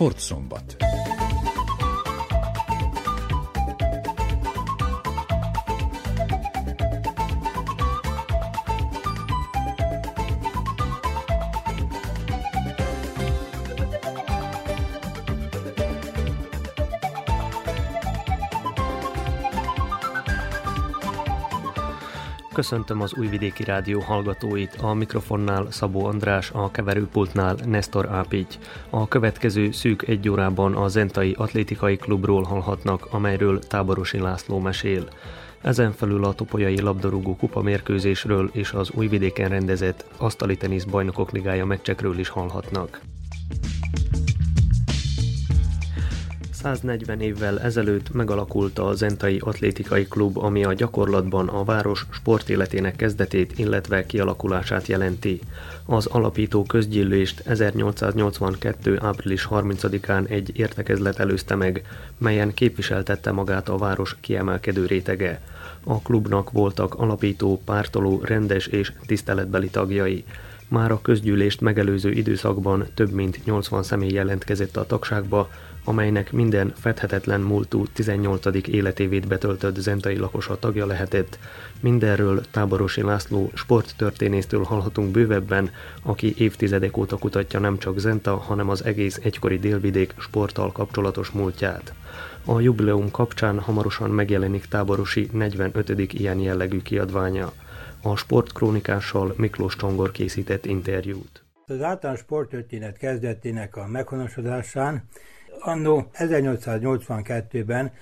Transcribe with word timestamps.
Sportszombat. 0.00 0.89
Köszöntöm 22.60 23.00
az 23.00 23.14
Újvidéki 23.14 23.64
Rádió 23.64 24.00
hallgatóit, 24.00 24.76
a 24.80 24.94
mikrofonnál 24.94 25.66
Szabó 25.70 26.04
András, 26.04 26.50
a 26.50 26.70
keverőpultnál 26.70 27.56
Nestor 27.64 28.08
Ápigy. 28.08 28.58
A 28.90 29.08
következő 29.08 29.70
szűk 29.70 30.08
egy 30.08 30.28
órában 30.28 30.74
a 30.74 30.88
Zentai 30.88 31.34
Atlétikai 31.38 31.96
Klubról 31.96 32.42
hallhatnak, 32.42 33.06
amelyről 33.10 33.58
Táborosi 33.58 34.18
László 34.18 34.58
mesél. 34.58 35.08
Ezen 35.60 35.92
felül 35.92 36.24
a 36.24 36.32
Topolyai 36.32 36.80
labdarúgó 36.80 37.36
kupa 37.36 37.62
mérkőzésről 37.62 38.50
és 38.52 38.72
az 38.72 38.90
Újvidéken 38.90 39.48
rendezett 39.48 40.04
asztali 40.16 40.56
tenisz 40.56 40.84
bajnokok 40.84 41.30
ligája 41.30 41.66
meccsekről 41.66 42.18
is 42.18 42.28
hallhatnak. 42.28 43.00
140 46.62 47.20
évvel 47.20 47.60
ezelőtt 47.60 48.12
megalakult 48.12 48.78
a 48.78 48.92
Zentai 48.94 49.38
Atlétikai 49.44 50.08
Klub, 50.08 50.38
ami 50.38 50.64
a 50.64 50.72
gyakorlatban 50.72 51.48
a 51.48 51.64
város 51.64 52.06
sportéletének 52.10 52.96
kezdetét, 52.96 53.58
illetve 53.58 54.06
kialakulását 54.06 54.86
jelenti. 54.86 55.40
Az 55.84 56.06
alapító 56.06 56.62
közgyűlést 56.62 57.40
1882. 57.40 58.98
április 59.02 59.48
30-án 59.50 60.28
egy 60.28 60.50
értekezlet 60.54 61.18
előzte 61.18 61.54
meg, 61.54 61.82
melyen 62.18 62.54
képviseltette 62.54 63.32
magát 63.32 63.68
a 63.68 63.76
város 63.76 64.16
kiemelkedő 64.20 64.86
rétege. 64.86 65.40
A 65.84 66.00
klubnak 66.00 66.50
voltak 66.50 66.94
alapító, 66.94 67.62
pártoló, 67.64 68.20
rendes 68.24 68.66
és 68.66 68.92
tiszteletbeli 69.06 69.68
tagjai. 69.68 70.24
Már 70.68 70.90
a 70.90 71.02
közgyűlést 71.02 71.60
megelőző 71.60 72.10
időszakban 72.10 72.86
több 72.94 73.10
mint 73.10 73.44
80 73.44 73.82
személy 73.82 74.12
jelentkezett 74.12 74.76
a 74.76 74.86
tagságba, 74.86 75.48
amelynek 75.84 76.32
minden 76.32 76.72
fedhetetlen 76.76 77.40
múltú 77.40 77.86
18. 77.86 78.46
életévét 78.68 79.28
betöltött 79.28 79.76
zentai 79.76 80.16
lakosa 80.16 80.58
tagja 80.58 80.86
lehetett. 80.86 81.38
Mindenről 81.80 82.40
Táborosi 82.50 83.02
László 83.02 83.50
sporttörténésztől 83.54 84.62
hallhatunk 84.62 85.10
bővebben, 85.10 85.70
aki 86.02 86.34
évtizedek 86.38 86.96
óta 86.96 87.16
kutatja 87.16 87.60
nem 87.60 87.78
csak 87.78 87.98
Zenta, 87.98 88.36
hanem 88.36 88.68
az 88.68 88.84
egész 88.84 89.20
egykori 89.22 89.58
délvidék 89.58 90.14
sporttal 90.18 90.72
kapcsolatos 90.72 91.30
múltját. 91.30 91.94
A 92.44 92.60
jubileum 92.60 93.10
kapcsán 93.10 93.58
hamarosan 93.58 94.10
megjelenik 94.10 94.66
Táborosi 94.66 95.28
45. 95.32 96.12
ilyen 96.12 96.38
jellegű 96.38 96.82
kiadványa. 96.82 97.52
A 98.02 98.16
sportkrónikással 98.16 99.34
Miklós 99.36 99.76
Csongor 99.76 100.10
készített 100.10 100.66
interjút. 100.66 101.44
Az 101.66 101.82
általános 101.82 102.20
sporttörténet 102.20 102.98
kezdetének 102.98 103.76
a 103.76 103.86
meghonosodásán 103.86 105.04
Annó 105.60 106.10
1882-ben 106.14 107.92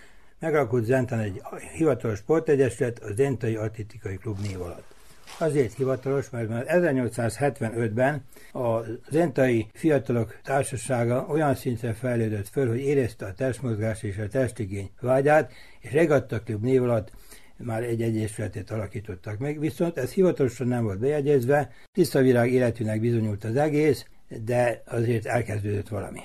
megalakult 0.40 0.84
Zentán 0.84 1.18
egy 1.18 1.42
hivatalos 1.76 2.18
sportegyesület, 2.18 2.98
a 2.98 3.12
Zentai 3.12 3.56
Atlétikai 3.56 4.16
Klub 4.16 4.38
név 4.40 4.60
alatt. 4.60 4.94
Azért 5.38 5.76
hivatalos, 5.76 6.30
mert 6.30 6.48
már 6.48 6.64
1875-ben 6.68 8.24
a 8.52 8.80
Zentai 9.10 9.66
Fiatalok 9.72 10.40
Társasága 10.42 11.26
olyan 11.28 11.54
szinten 11.54 11.94
fejlődött 11.94 12.48
föl, 12.48 12.68
hogy 12.68 12.80
érezte 12.80 13.26
a 13.26 13.32
testmozgás 13.32 14.02
és 14.02 14.18
a 14.18 14.28
testigény 14.28 14.90
vágyát, 15.00 15.52
és 15.80 15.92
Regatta 15.92 16.42
Klub 16.42 16.62
név 16.62 16.82
alatt 16.82 17.10
már 17.56 17.82
egy 17.82 18.02
egyesületet 18.02 18.70
alakítottak 18.70 19.38
meg, 19.38 19.58
viszont 19.58 19.98
ez 19.98 20.12
hivatalosan 20.12 20.66
nem 20.66 20.84
volt 20.84 20.98
bejegyezve, 20.98 21.70
tiszta 21.92 22.20
virág 22.20 22.52
életűnek 22.52 23.00
bizonyult 23.00 23.44
az 23.44 23.56
egész, 23.56 24.04
de 24.44 24.82
azért 24.86 25.26
elkezdődött 25.26 25.88
valami 25.88 26.20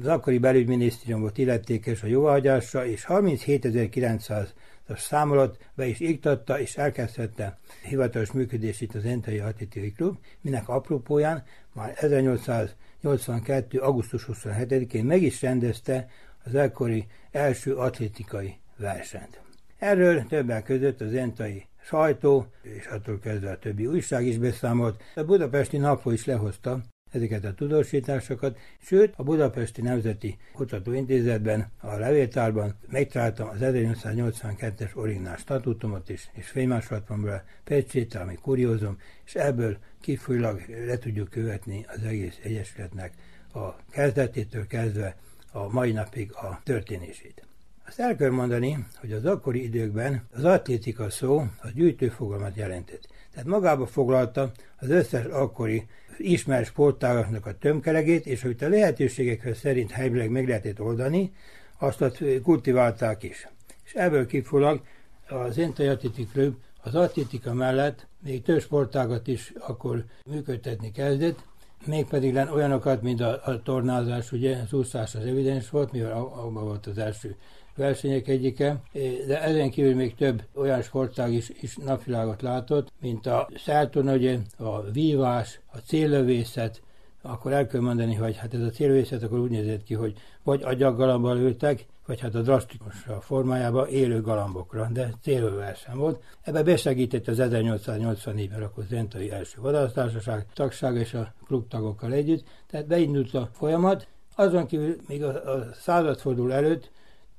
az 0.00 0.06
akkori 0.06 0.38
belügyminisztérium 0.38 1.20
volt 1.20 1.38
illetékes 1.38 2.02
a 2.02 2.06
jóváhagyásra, 2.06 2.86
és 2.86 3.04
37.900-as 3.08 4.98
számolat 4.98 5.58
be 5.74 5.86
is 5.86 6.00
iktatta, 6.00 6.60
és 6.60 6.76
elkezdhette 6.76 7.58
hivatalos 7.82 8.32
működését 8.32 8.94
az 8.94 9.04
Entai 9.04 9.38
Atlétikai 9.38 9.92
Klub, 9.92 10.18
minek 10.40 10.68
apropóján 10.68 11.44
már 11.72 11.92
1882. 11.96 13.78
augusztus 13.78 14.26
27-én 14.32 15.04
meg 15.04 15.22
is 15.22 15.42
rendezte 15.42 16.08
az 16.44 16.54
ekkori 16.54 17.06
első 17.30 17.74
atlétikai 17.74 18.56
versenyt. 18.76 19.40
Erről 19.78 20.26
többek 20.26 20.64
között 20.64 21.00
az 21.00 21.14
entai 21.14 21.66
sajtó, 21.84 22.46
és 22.62 22.86
attól 22.86 23.18
kezdve 23.18 23.50
a 23.50 23.58
többi 23.58 23.86
újság 23.86 24.26
is 24.26 24.38
beszámolt. 24.38 25.02
A 25.14 25.24
budapesti 25.24 25.76
napló 25.76 26.10
is 26.10 26.24
lehozta 26.24 26.82
ezeket 27.12 27.44
a 27.44 27.54
tudósításokat, 27.54 28.58
sőt 28.78 29.14
a 29.16 29.22
Budapesti 29.22 29.82
Nemzeti 29.82 30.38
Kutatóintézetben, 30.52 31.70
a 31.80 31.96
levéltárban 31.96 32.74
megtaláltam 32.90 33.48
az 33.48 33.58
1882-es 33.60 34.94
originál 34.94 35.36
statutumot 35.36 36.08
is, 36.08 36.30
és 36.32 36.48
fénymásolat 36.48 37.06
belőle, 37.06 37.44
pecsét, 37.64 38.14
ami 38.14 38.34
kuriózom, 38.34 38.98
és 39.24 39.34
ebből 39.34 39.76
kifolyólag 40.00 40.62
le 40.86 40.98
tudjuk 40.98 41.30
követni 41.30 41.84
az 41.88 42.02
egész 42.04 42.38
egyesületnek 42.42 43.12
a 43.52 43.76
kezdetétől 43.90 44.66
kezdve 44.66 45.16
a 45.52 45.72
mai 45.72 45.92
napig 45.92 46.32
a 46.32 46.60
történését. 46.64 47.46
Azt 47.92 48.00
el 48.00 48.16
kell 48.16 48.30
mondani, 48.30 48.86
hogy 49.00 49.12
az 49.12 49.24
akkori 49.24 49.62
időkben 49.62 50.26
az 50.34 50.44
atlétika 50.44 51.10
szó 51.10 51.38
a 51.38 51.68
gyűjtőfogalmat 51.74 52.56
jelentett. 52.56 53.08
Tehát 53.32 53.48
magába 53.48 53.86
foglalta 53.86 54.52
az 54.76 54.88
összes 54.88 55.24
akkori 55.24 55.86
ismert 56.18 56.66
sportágaknak 56.66 57.46
a 57.46 57.58
tömkelegét, 57.58 58.26
és 58.26 58.42
hogy 58.42 58.56
a 58.60 58.68
lehetőségekhez 58.68 59.58
szerint 59.58 59.90
helyileg 59.90 60.30
meg 60.30 60.48
lehetett 60.48 60.80
oldani, 60.80 61.32
azt 61.78 62.04
kultiválták 62.42 63.22
is. 63.22 63.48
És 63.84 63.92
ebből 63.92 64.26
kifolyólag 64.26 64.82
az 65.28 65.58
Entai 65.58 65.86
Atlétik 65.86 66.32
Klub 66.32 66.54
az 66.82 66.94
atlétika 66.94 67.52
mellett 67.52 68.06
még 68.22 68.42
több 68.42 68.60
sportágat 68.60 69.26
is 69.26 69.52
akkor 69.58 70.04
működtetni 70.26 70.90
kezdett, 70.90 71.38
mégpedig 71.86 72.34
olyanokat, 72.52 73.02
mint 73.02 73.20
a, 73.20 73.40
a 73.44 73.62
tornázás, 73.62 74.32
ugye, 74.32 74.56
az 74.56 74.72
úszás 74.72 75.14
az 75.14 75.24
evidens 75.24 75.70
volt, 75.70 75.92
mivel 75.92 76.12
abban 76.12 76.64
volt 76.64 76.86
az 76.86 76.98
első 76.98 77.36
versenyek 77.76 78.28
egyike, 78.28 78.82
de 79.26 79.42
ezen 79.42 79.70
kívül 79.70 79.94
még 79.94 80.14
több 80.14 80.42
olyan 80.54 80.82
sportág 80.82 81.32
is, 81.32 81.50
is 81.60 81.76
napvilágot 81.76 82.42
látott, 82.42 82.92
mint 83.00 83.26
a 83.26 83.48
ugye, 83.94 84.38
a 84.58 84.82
vívás, 84.82 85.60
a 85.72 85.78
céllövészet, 85.78 86.82
akkor 87.22 87.52
el 87.52 87.66
kell 87.66 87.80
mondani, 87.80 88.14
hogy 88.14 88.36
hát 88.36 88.54
ez 88.54 88.60
a 88.60 88.70
célvészet 88.70 89.22
akkor 89.22 89.38
úgy 89.38 89.50
nézett 89.50 89.82
ki, 89.82 89.94
hogy 89.94 90.14
vagy 90.42 90.62
agyaggalambal 90.62 91.38
ültek, 91.38 91.86
vagy 92.06 92.20
hát 92.20 92.34
a 92.34 92.40
drasztikus 92.40 93.06
formájában 93.20 93.88
élő 93.88 94.20
galambokra, 94.20 94.88
de 94.92 95.14
célverseny 95.22 95.96
volt. 95.96 96.22
Ebbe 96.42 96.62
besegített 96.62 97.28
az 97.28 97.38
1884-ben 97.40 98.62
akkor 98.62 98.84
Zentai 98.88 99.30
első 99.30 99.60
vadásztársaság 99.60 100.46
tagsága 100.54 100.98
és 100.98 101.14
a 101.14 101.34
klubtagokkal 101.46 102.12
együtt, 102.12 102.44
tehát 102.70 102.86
beindult 102.86 103.34
a 103.34 103.48
folyamat. 103.52 104.06
Azon 104.34 104.66
kívül 104.66 104.96
még 105.08 105.24
a, 105.24 105.54
a 105.54 105.72
századfordul 105.74 106.52
előtt 106.52 106.90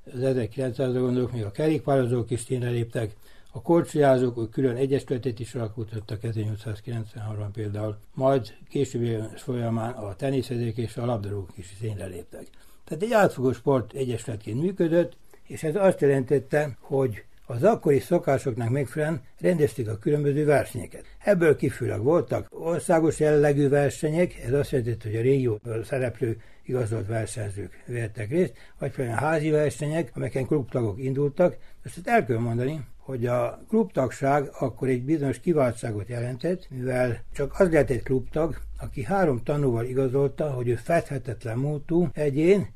az 0.05 0.19
1900-ra 0.21 0.97
gondolok, 0.99 1.31
még 1.31 1.43
a 1.43 1.51
kerékpározók 1.51 2.31
is 2.31 2.43
tényleg 2.43 2.71
léptek, 2.71 3.15
a 3.55 3.61
korcsolyázók 3.61 4.51
külön 4.51 4.75
egyesületet 4.75 5.39
is 5.39 5.55
alkotottak 5.55 6.19
1893-ban 6.23 7.47
például, 7.53 7.97
majd 8.13 8.53
későbbi 8.69 9.17
folyamán 9.35 9.91
a 9.91 10.15
teniszezők 10.15 10.77
és 10.77 10.97
a 10.97 11.05
labdarúgók 11.05 11.57
is 11.57 11.75
tényleg 11.79 12.09
léptek. 12.09 12.47
Tehát 12.83 13.03
egy 13.03 13.11
átfogó 13.13 13.51
sport 13.51 13.93
egyesületként 13.93 14.61
működött, 14.61 15.17
és 15.47 15.63
ez 15.63 15.75
azt 15.75 16.01
jelentette, 16.01 16.77
hogy 16.79 17.23
az 17.45 17.63
akkori 17.63 17.99
szokásoknak 17.99 18.69
megfelelően 18.69 19.21
rendezték 19.39 19.89
a 19.89 19.97
különböző 19.97 20.45
versenyeket. 20.45 21.05
Ebből 21.19 21.55
kifőleg 21.55 22.01
voltak 22.01 22.47
országos 22.49 23.19
jellegű 23.19 23.69
versenyek, 23.69 24.39
ez 24.45 24.53
azt 24.53 24.71
jelenti, 24.71 25.07
hogy 25.07 25.15
a 25.15 25.21
régióból 25.21 25.83
szereplő 25.83 26.41
igazolt 26.65 27.07
versenyzők 27.07 27.83
vettek 27.87 28.29
részt, 28.29 28.53
vagy 28.79 28.91
például 28.91 29.17
házi 29.17 29.49
versenyek, 29.49 30.11
amelyeken 30.13 30.45
klubtagok 30.45 30.99
indultak. 30.99 31.57
Ezt 31.83 32.07
el 32.07 32.25
kell 32.25 32.37
mondani, 32.37 32.85
hogy 32.97 33.25
a 33.25 33.63
klubtagság 33.69 34.49
akkor 34.59 34.87
egy 34.87 35.03
bizonyos 35.03 35.39
kiváltságot 35.39 36.07
jelentett, 36.07 36.67
mivel 36.69 37.23
csak 37.33 37.59
az 37.59 37.71
lehetett 37.71 38.03
klubtag, 38.03 38.57
aki 38.79 39.03
három 39.03 39.43
tanúval 39.43 39.85
igazolta, 39.85 40.51
hogy 40.51 40.67
ő 40.67 40.75
fedhetetlen 40.75 41.57
múltú 41.57 42.09
egyén, 42.13 42.67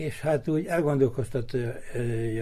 és 0.00 0.20
hát 0.20 0.48
úgy 0.48 0.66
elgondolkoztatja 0.66 1.74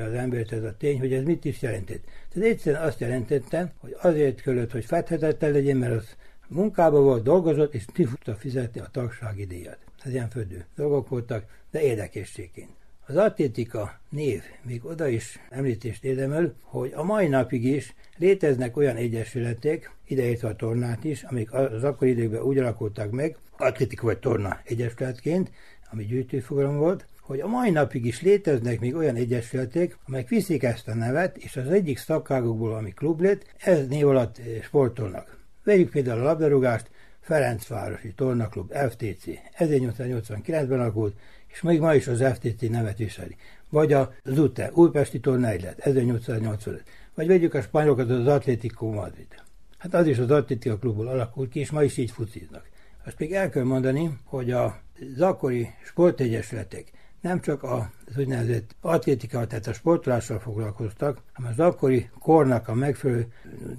az 0.06 0.12
embert 0.12 0.52
ez 0.52 0.62
a 0.62 0.76
tény, 0.76 0.98
hogy 0.98 1.12
ez 1.12 1.22
mit 1.22 1.44
is 1.44 1.62
jelentett. 1.62 2.04
Tehát 2.32 2.48
egyszerűen 2.48 2.82
azt 2.82 3.00
jelentette, 3.00 3.72
hogy 3.78 3.96
azért 4.00 4.40
kellett, 4.40 4.72
hogy 4.72 4.84
fedhetetlen 4.84 5.52
legyen, 5.52 5.76
mert 5.76 5.94
az 5.94 6.16
munkába 6.48 7.00
volt, 7.00 7.22
dolgozott, 7.22 7.74
és 7.74 7.84
ki 7.92 8.04
tudta 8.04 8.34
fizetni 8.34 8.80
a 8.80 8.88
tagsági 8.92 9.46
díjat. 9.46 9.78
Ez 10.04 10.12
ilyen 10.12 10.30
földő 10.30 10.64
dolgok 10.76 11.08
voltak, 11.08 11.44
de 11.70 11.82
érdekességként. 11.82 12.70
Az 13.06 13.16
atlétika 13.16 14.00
név 14.08 14.42
még 14.62 14.84
oda 14.84 15.08
is 15.08 15.38
említést 15.50 16.04
érdemel, 16.04 16.54
hogy 16.62 16.92
a 16.94 17.02
mai 17.02 17.28
napig 17.28 17.64
is 17.64 17.94
léteznek 18.16 18.76
olyan 18.76 18.96
egyesületek, 18.96 19.92
ideértve 20.04 20.48
a 20.48 20.56
tornát 20.56 21.04
is, 21.04 21.22
amik 21.22 21.52
az 21.52 21.84
akkori 21.84 22.10
időkben 22.10 22.42
úgy 22.42 22.58
alakultak 22.58 23.10
meg, 23.10 23.36
atlétika 23.56 24.06
vagy 24.06 24.18
torna 24.18 24.60
egyesületként, 24.64 25.50
ami 25.90 26.04
gyűjtőfogalom 26.04 26.76
volt, 26.76 27.06
hogy 27.28 27.40
a 27.40 27.46
mai 27.46 27.70
napig 27.70 28.04
is 28.04 28.22
léteznek 28.22 28.80
még 28.80 28.94
olyan 28.94 29.14
egyesületek, 29.14 29.98
amelyek 30.06 30.28
viszik 30.28 30.62
ezt 30.62 30.88
a 30.88 30.94
nevet, 30.94 31.36
és 31.36 31.56
az 31.56 31.68
egyik 31.68 31.98
szakágokból, 31.98 32.74
ami 32.74 32.90
klub 32.90 33.20
lett, 33.20 33.46
ez 33.58 33.88
név 33.88 34.08
alatt 34.08 34.40
sportolnak. 34.62 35.38
Vegyük 35.64 35.90
például 35.90 36.20
a 36.20 36.24
labdarúgást, 36.24 36.90
Ferencvárosi 37.20 38.12
Tornaklub 38.12 38.72
FTC 38.72 39.24
1889-ben 39.58 40.80
alakult, 40.80 41.16
és 41.46 41.60
még 41.60 41.80
ma 41.80 41.94
is 41.94 42.06
az 42.06 42.24
FTC 42.34 42.60
nevet 42.60 42.98
viseli. 42.98 43.36
Vagy 43.68 43.92
a 43.92 44.12
ZUTE, 44.24 44.70
Újpesti 44.74 45.20
Tornaegylet 45.20 45.78
1885. 45.78 46.82
Vagy 47.14 47.26
vegyük 47.26 47.54
a 47.54 47.62
spanyolokat, 47.62 48.10
az 48.10 48.26
Atlético 48.26 48.90
Madrid. 48.90 49.42
Hát 49.78 49.94
az 49.94 50.06
is 50.06 50.18
az 50.18 50.30
Atlétika 50.30 50.78
klubból 50.78 51.08
alakult 51.08 51.50
ki, 51.50 51.60
és 51.60 51.70
ma 51.70 51.82
is 51.82 51.96
így 51.96 52.10
fuciznak. 52.10 52.68
Azt 53.04 53.18
még 53.18 53.32
el 53.32 53.50
kell 53.50 53.64
mondani, 53.64 54.18
hogy 54.24 54.50
a 54.50 54.80
zakori 55.16 55.68
sportegyesületek 55.84 56.92
nem 57.20 57.40
csak 57.40 57.62
az 57.62 58.16
úgynevezett 58.16 58.76
atlétikával, 58.80 59.46
tehát 59.46 59.66
a 59.66 59.72
sportolással 59.72 60.38
foglalkoztak, 60.38 61.22
hanem 61.32 61.50
az 61.50 61.60
akkori 61.60 62.10
kornak 62.18 62.68
a 62.68 62.74
megfelelő 62.74 63.26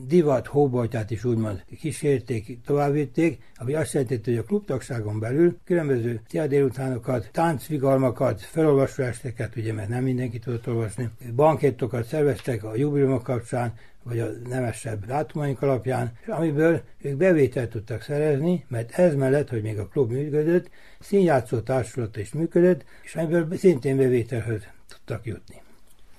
divat 0.07 0.47
hóboltját 0.47 1.11
is 1.11 1.23
úgymond 1.23 1.63
kísérték, 1.79 2.59
továbbvitték, 2.65 3.43
ami 3.55 3.73
azt 3.73 3.93
jelenti, 3.93 4.19
hogy 4.23 4.37
a 4.37 4.43
klubtagságon 4.43 5.19
belül 5.19 5.57
különböző 5.63 6.21
tia 6.27 6.47
délutánokat, 6.47 7.29
táncvigalmakat, 7.31 8.41
felolvasóesteket, 8.41 9.55
ugye 9.55 9.73
mert 9.73 9.89
nem 9.89 10.03
mindenki 10.03 10.39
tudott 10.39 10.67
olvasni, 10.67 11.09
bankettokat 11.35 12.05
szerveztek 12.05 12.63
a 12.63 12.75
jubileumok 12.75 13.23
kapcsán, 13.23 13.73
vagy 14.03 14.19
a 14.19 14.27
nemesebb 14.47 15.05
dátumaink 15.05 15.61
alapján, 15.61 16.11
amiből 16.27 16.81
ők 17.01 17.17
bevételt 17.17 17.69
tudtak 17.69 18.01
szerezni, 18.01 18.65
mert 18.67 18.91
ez 18.91 19.15
mellett, 19.15 19.49
hogy 19.49 19.61
még 19.61 19.79
a 19.79 19.87
klub 19.87 20.11
működött, 20.11 20.69
színjátszó 20.99 21.59
társulat 21.59 22.17
is 22.17 22.33
működött, 22.33 22.83
és 23.03 23.15
amiből 23.15 23.57
szintén 23.57 23.97
bevételhöz 23.97 24.63
tudtak 24.87 25.25
jutni. 25.25 25.61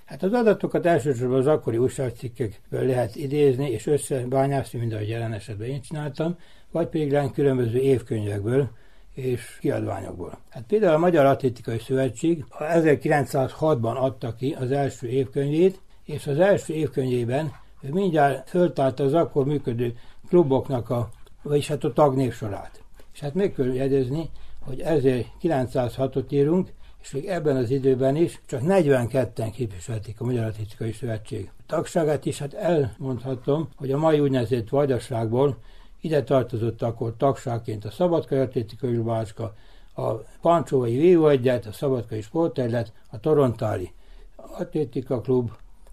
Hát 0.05 0.23
az 0.23 0.33
adatokat 0.33 0.87
elsősorban 0.87 1.39
az 1.39 1.47
akkori 1.47 1.77
újságcikkekből 1.77 2.87
lehet 2.87 3.17
idézni 3.17 3.71
és 3.71 3.87
összebányászni, 3.87 4.79
mint 4.79 4.93
ahogy 4.93 5.09
jelen 5.09 5.33
esetben 5.33 5.69
én 5.69 5.81
csináltam, 5.81 6.37
vagy 6.71 6.87
pedig 6.87 7.33
különböző 7.35 7.79
évkönyvekből, 7.79 8.71
és 9.15 9.59
kiadványokból. 9.61 10.39
Hát 10.49 10.63
például 10.63 10.95
a 10.95 10.99
Magyar 10.99 11.27
Atlétikai 11.27 11.79
Szövetség 11.79 12.45
1906-ban 12.59 13.95
adta 13.95 14.35
ki 14.35 14.57
az 14.61 14.71
első 14.71 15.09
évkönyvét, 15.09 15.81
és 16.05 16.27
az 16.27 16.39
első 16.39 16.75
évkönyvében 16.75 17.53
mindjárt 17.81 18.49
föltálta 18.49 19.05
az 19.05 19.15
akkor 19.15 19.47
működő 19.47 19.95
kluboknak 20.29 20.91
a, 20.91 21.11
vagyis 21.43 21.69
hát 21.69 21.85
a 21.85 21.93
tagnévsorát. 21.93 22.83
És 23.13 23.21
hát 23.21 23.35
meg 23.35 23.53
kell 23.53 23.75
jegyezni, 23.75 24.31
hogy 24.61 24.81
ezért 24.81 25.27
906-ot 25.43 26.33
írunk, 26.33 26.73
és 27.03 27.11
még 27.11 27.27
ebben 27.27 27.57
az 27.57 27.71
időben 27.71 28.17
is 28.17 28.41
csak 28.47 28.61
42-en 28.65 29.51
képviselték 29.53 30.21
a 30.21 30.25
Magyar 30.25 30.45
Atlétikai 30.45 30.93
Szövetség 30.93 31.51
tagságát 31.67 32.27
is, 32.27 32.39
hát 32.39 32.55
elmondhatom, 32.55 33.69
hogy 33.77 33.93
a 33.93 33.99
mai 33.99 34.21
úgynevezett 34.21 34.69
vajdaságból 34.69 35.57
ide 36.01 36.23
tartozott 36.23 36.83
akkor 36.83 37.15
tagságként 37.17 37.85
a 37.85 37.91
Szabadkai 37.91 38.39
Atlétikai 38.39 38.97
Bácska, 38.97 39.55
a 39.95 40.13
Pancsóvai 40.41 40.97
Vívó 40.97 41.29
Egyet, 41.29 41.67
a 41.67 41.73
Szabadkai 41.73 42.21
Sportegylet, 42.21 42.93
a 43.11 43.21
Torontári 43.21 43.93
Atlétika 44.37 45.21
Klub, 45.21 45.51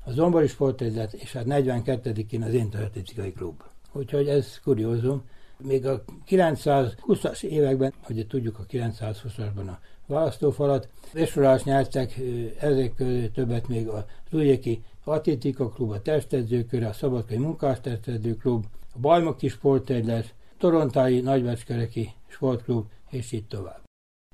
a 0.08 0.12
Zombori 0.12 0.48
Sportegylet, 0.48 1.14
és 1.14 1.34
hát 1.34 1.46
42-én 1.48 2.44
az 2.44 2.82
Atlétikai 2.82 3.32
Klub. 3.32 3.64
Úgyhogy 3.92 4.28
ez 4.28 4.60
kuriózum. 4.64 5.24
Még 5.58 5.86
a 5.86 6.04
920-as 6.30 7.44
években, 7.44 7.94
hogy 8.02 8.28
tudjuk 8.28 8.60
a 8.60 8.66
920-asban 8.66 9.68
a 9.68 9.80
választófalat, 10.06 10.90
besorolás 11.14 11.64
nyertek, 11.64 12.20
ezek 12.60 12.94
között 12.96 13.34
többet 13.34 13.68
még 13.68 13.88
az 13.88 14.04
Újéki 14.32 14.84
Atlétika 15.04 15.70
Klub, 15.70 15.92
a 15.92 16.02
Testedzőkör, 16.02 16.84
a 16.84 16.94
Szabadkai 16.94 17.38
Munkás 17.38 17.82
Testedző 17.82 18.36
Klub, 18.36 18.66
a 18.94 19.00
Bajmoki 19.00 19.48
Sportegylet, 19.48 20.34
Torontai 20.58 21.22
Nagybecskereki 21.22 22.10
Sportklub, 22.28 22.86
és 23.10 23.32
így 23.32 23.46
tovább. 23.46 23.86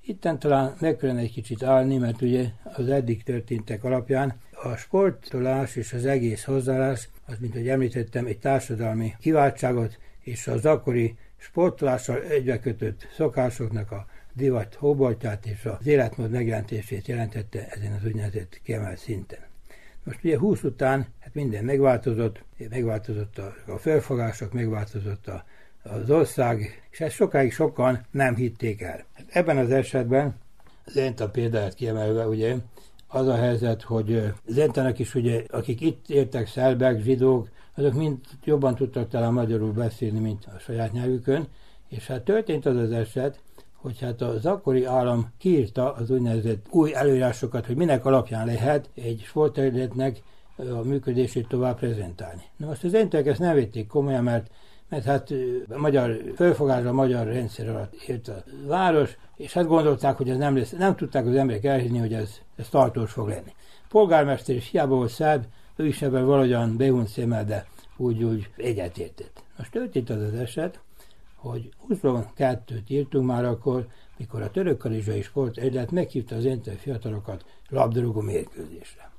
Itten 0.06 0.40
talán 0.40 0.75
meg 0.80 0.98
kellene 0.98 1.20
egy 1.20 1.31
kicsit 1.31 1.64
állni, 1.64 1.98
mert 1.98 2.22
ugye 2.22 2.50
az 2.64 2.88
eddig 2.88 3.24
történtek 3.24 3.84
alapján 3.84 4.40
a 4.63 4.75
sportolás 4.75 5.75
és 5.75 5.94
az 5.94 6.06
egész 6.06 6.44
hozzáállás, 6.44 7.10
az, 7.25 7.36
mint 7.39 7.54
hogy 7.54 7.69
említettem, 7.69 8.25
egy 8.25 8.39
társadalmi 8.39 9.15
kiváltságot 9.19 9.98
és 10.19 10.48
az 10.48 10.65
akkori 10.65 11.15
sportolással 11.38 12.24
egybekötött 12.24 13.07
szokásoknak 13.15 13.92
a 13.92 14.07
divat 14.33 14.75
hóboltját 14.75 15.45
és 15.45 15.65
az 15.65 15.88
életmód 15.88 16.30
megjelentését 16.30 17.07
jelentette 17.07 17.68
ezen 17.69 17.94
az 17.94 18.06
úgynevezett 18.06 18.60
kiemelt 18.63 18.98
szinten. 18.98 19.39
Most 20.04 20.24
ugye 20.24 20.38
20 20.38 20.63
után 20.63 21.07
hát 21.19 21.33
minden 21.33 21.63
megváltozott, 21.63 22.44
megváltozott 22.69 23.38
a, 23.38 23.56
a 23.68 23.77
felfogások, 23.77 24.54
megváltozott 24.54 25.27
a, 25.27 25.45
az 25.83 26.10
ország, 26.10 26.88
és 26.89 27.00
ezt 27.00 27.15
sokáig 27.15 27.54
sokan 27.54 28.06
nem 28.12 28.36
hitték 28.36 28.81
el. 28.81 29.06
Hát 29.13 29.25
ebben 29.30 29.57
az 29.57 29.71
esetben, 29.71 30.36
Zenta 30.86 31.30
példáját 31.30 31.74
kiemelve, 31.74 32.27
ugye, 32.27 32.56
az 33.13 33.27
a 33.27 33.36
helyzet, 33.36 33.81
hogy 33.81 34.33
Zentának 34.45 35.00
is 35.00 35.15
ugye, 35.15 35.44
akik 35.50 35.81
itt 35.81 36.10
értek, 36.10 36.48
szerbek, 36.48 37.01
zsidók, 37.01 37.50
azok 37.75 37.94
mind 37.94 38.18
jobban 38.44 38.75
tudtak 38.75 39.10
talán 39.10 39.33
magyarul 39.33 39.71
beszélni, 39.71 40.19
mint 40.19 40.46
a 40.46 40.60
saját 40.60 40.91
nyelvükön, 40.91 41.48
és 41.88 42.08
hát 42.08 42.24
történt 42.24 42.65
az 42.65 42.75
az 42.75 42.91
eset, 42.91 43.39
hogy 43.75 44.00
hát 44.00 44.22
az 44.22 44.46
akkori 44.46 44.86
állam 44.86 45.32
kiírta 45.38 45.93
az 45.93 46.10
úgynevezett 46.10 46.65
új 46.70 46.93
előírásokat, 46.93 47.65
hogy 47.65 47.75
minek 47.75 48.05
alapján 48.05 48.46
lehet 48.46 48.89
egy 48.96 49.24
sporterületnek 49.25 50.22
a 50.58 50.84
működését 50.84 51.48
tovább 51.48 51.77
prezentálni. 51.77 52.41
Na 52.58 52.67
most 52.67 52.84
az 52.84 52.93
entek 52.93 53.27
ezt 53.27 53.39
nem 53.39 53.55
vették 53.55 53.88
komolyan, 53.88 54.24
mert 54.24 54.51
mert 54.94 55.06
hát 55.06 55.34
a 55.70 55.78
magyar 55.78 56.22
fölfogásra 56.36 56.90
a 56.90 56.94
magyar 56.94 57.26
rendszer 57.26 57.70
alatt 57.70 57.94
élt 58.08 58.28
a 58.28 58.44
város, 58.66 59.18
és 59.36 59.54
hát 59.54 59.68
gondolták, 59.68 60.18
hogy 60.18 60.30
ez 60.30 60.38
nem 60.38 60.58
lesz, 60.58 60.72
nem 60.72 60.96
tudták 60.96 61.26
az 61.26 61.36
emberek 61.36 61.64
elhinni, 61.64 61.98
hogy 61.98 62.14
ez, 62.14 62.40
ez 62.56 62.70
tartós 62.70 63.12
fog 63.12 63.28
lenni. 63.28 63.54
Polgármester 63.90 64.56
is 64.56 64.70
hiába 64.70 64.96
volt 64.96 65.10
szerb, 65.10 65.44
ő 65.76 65.86
is 65.86 66.02
ebben 66.02 66.26
valahogyan 66.26 66.78
behunt 66.78 67.08
szemmel, 67.08 67.46
de 67.46 67.68
úgy, 67.98 68.24
úgy 68.24 68.50
egyetértett. 68.58 69.44
Most 69.58 69.72
történt 69.72 70.10
az 70.10 70.22
az 70.22 70.34
eset, 70.34 70.80
hogy 71.36 71.70
22-t 71.90 72.88
írtunk 72.88 73.26
már 73.26 73.46
akkor, 73.46 73.88
mikor 74.18 74.42
a 74.42 74.52
török 74.52 74.78
karizsai 74.78 75.22
sport 75.22 75.58
egylet 75.58 75.92
meghívta 75.92 76.36
az 76.36 76.46
ente 76.46 76.72
fiatalokat 76.72 77.46
labdarúgó 77.70 78.22
mérkőzésre. 78.22 79.12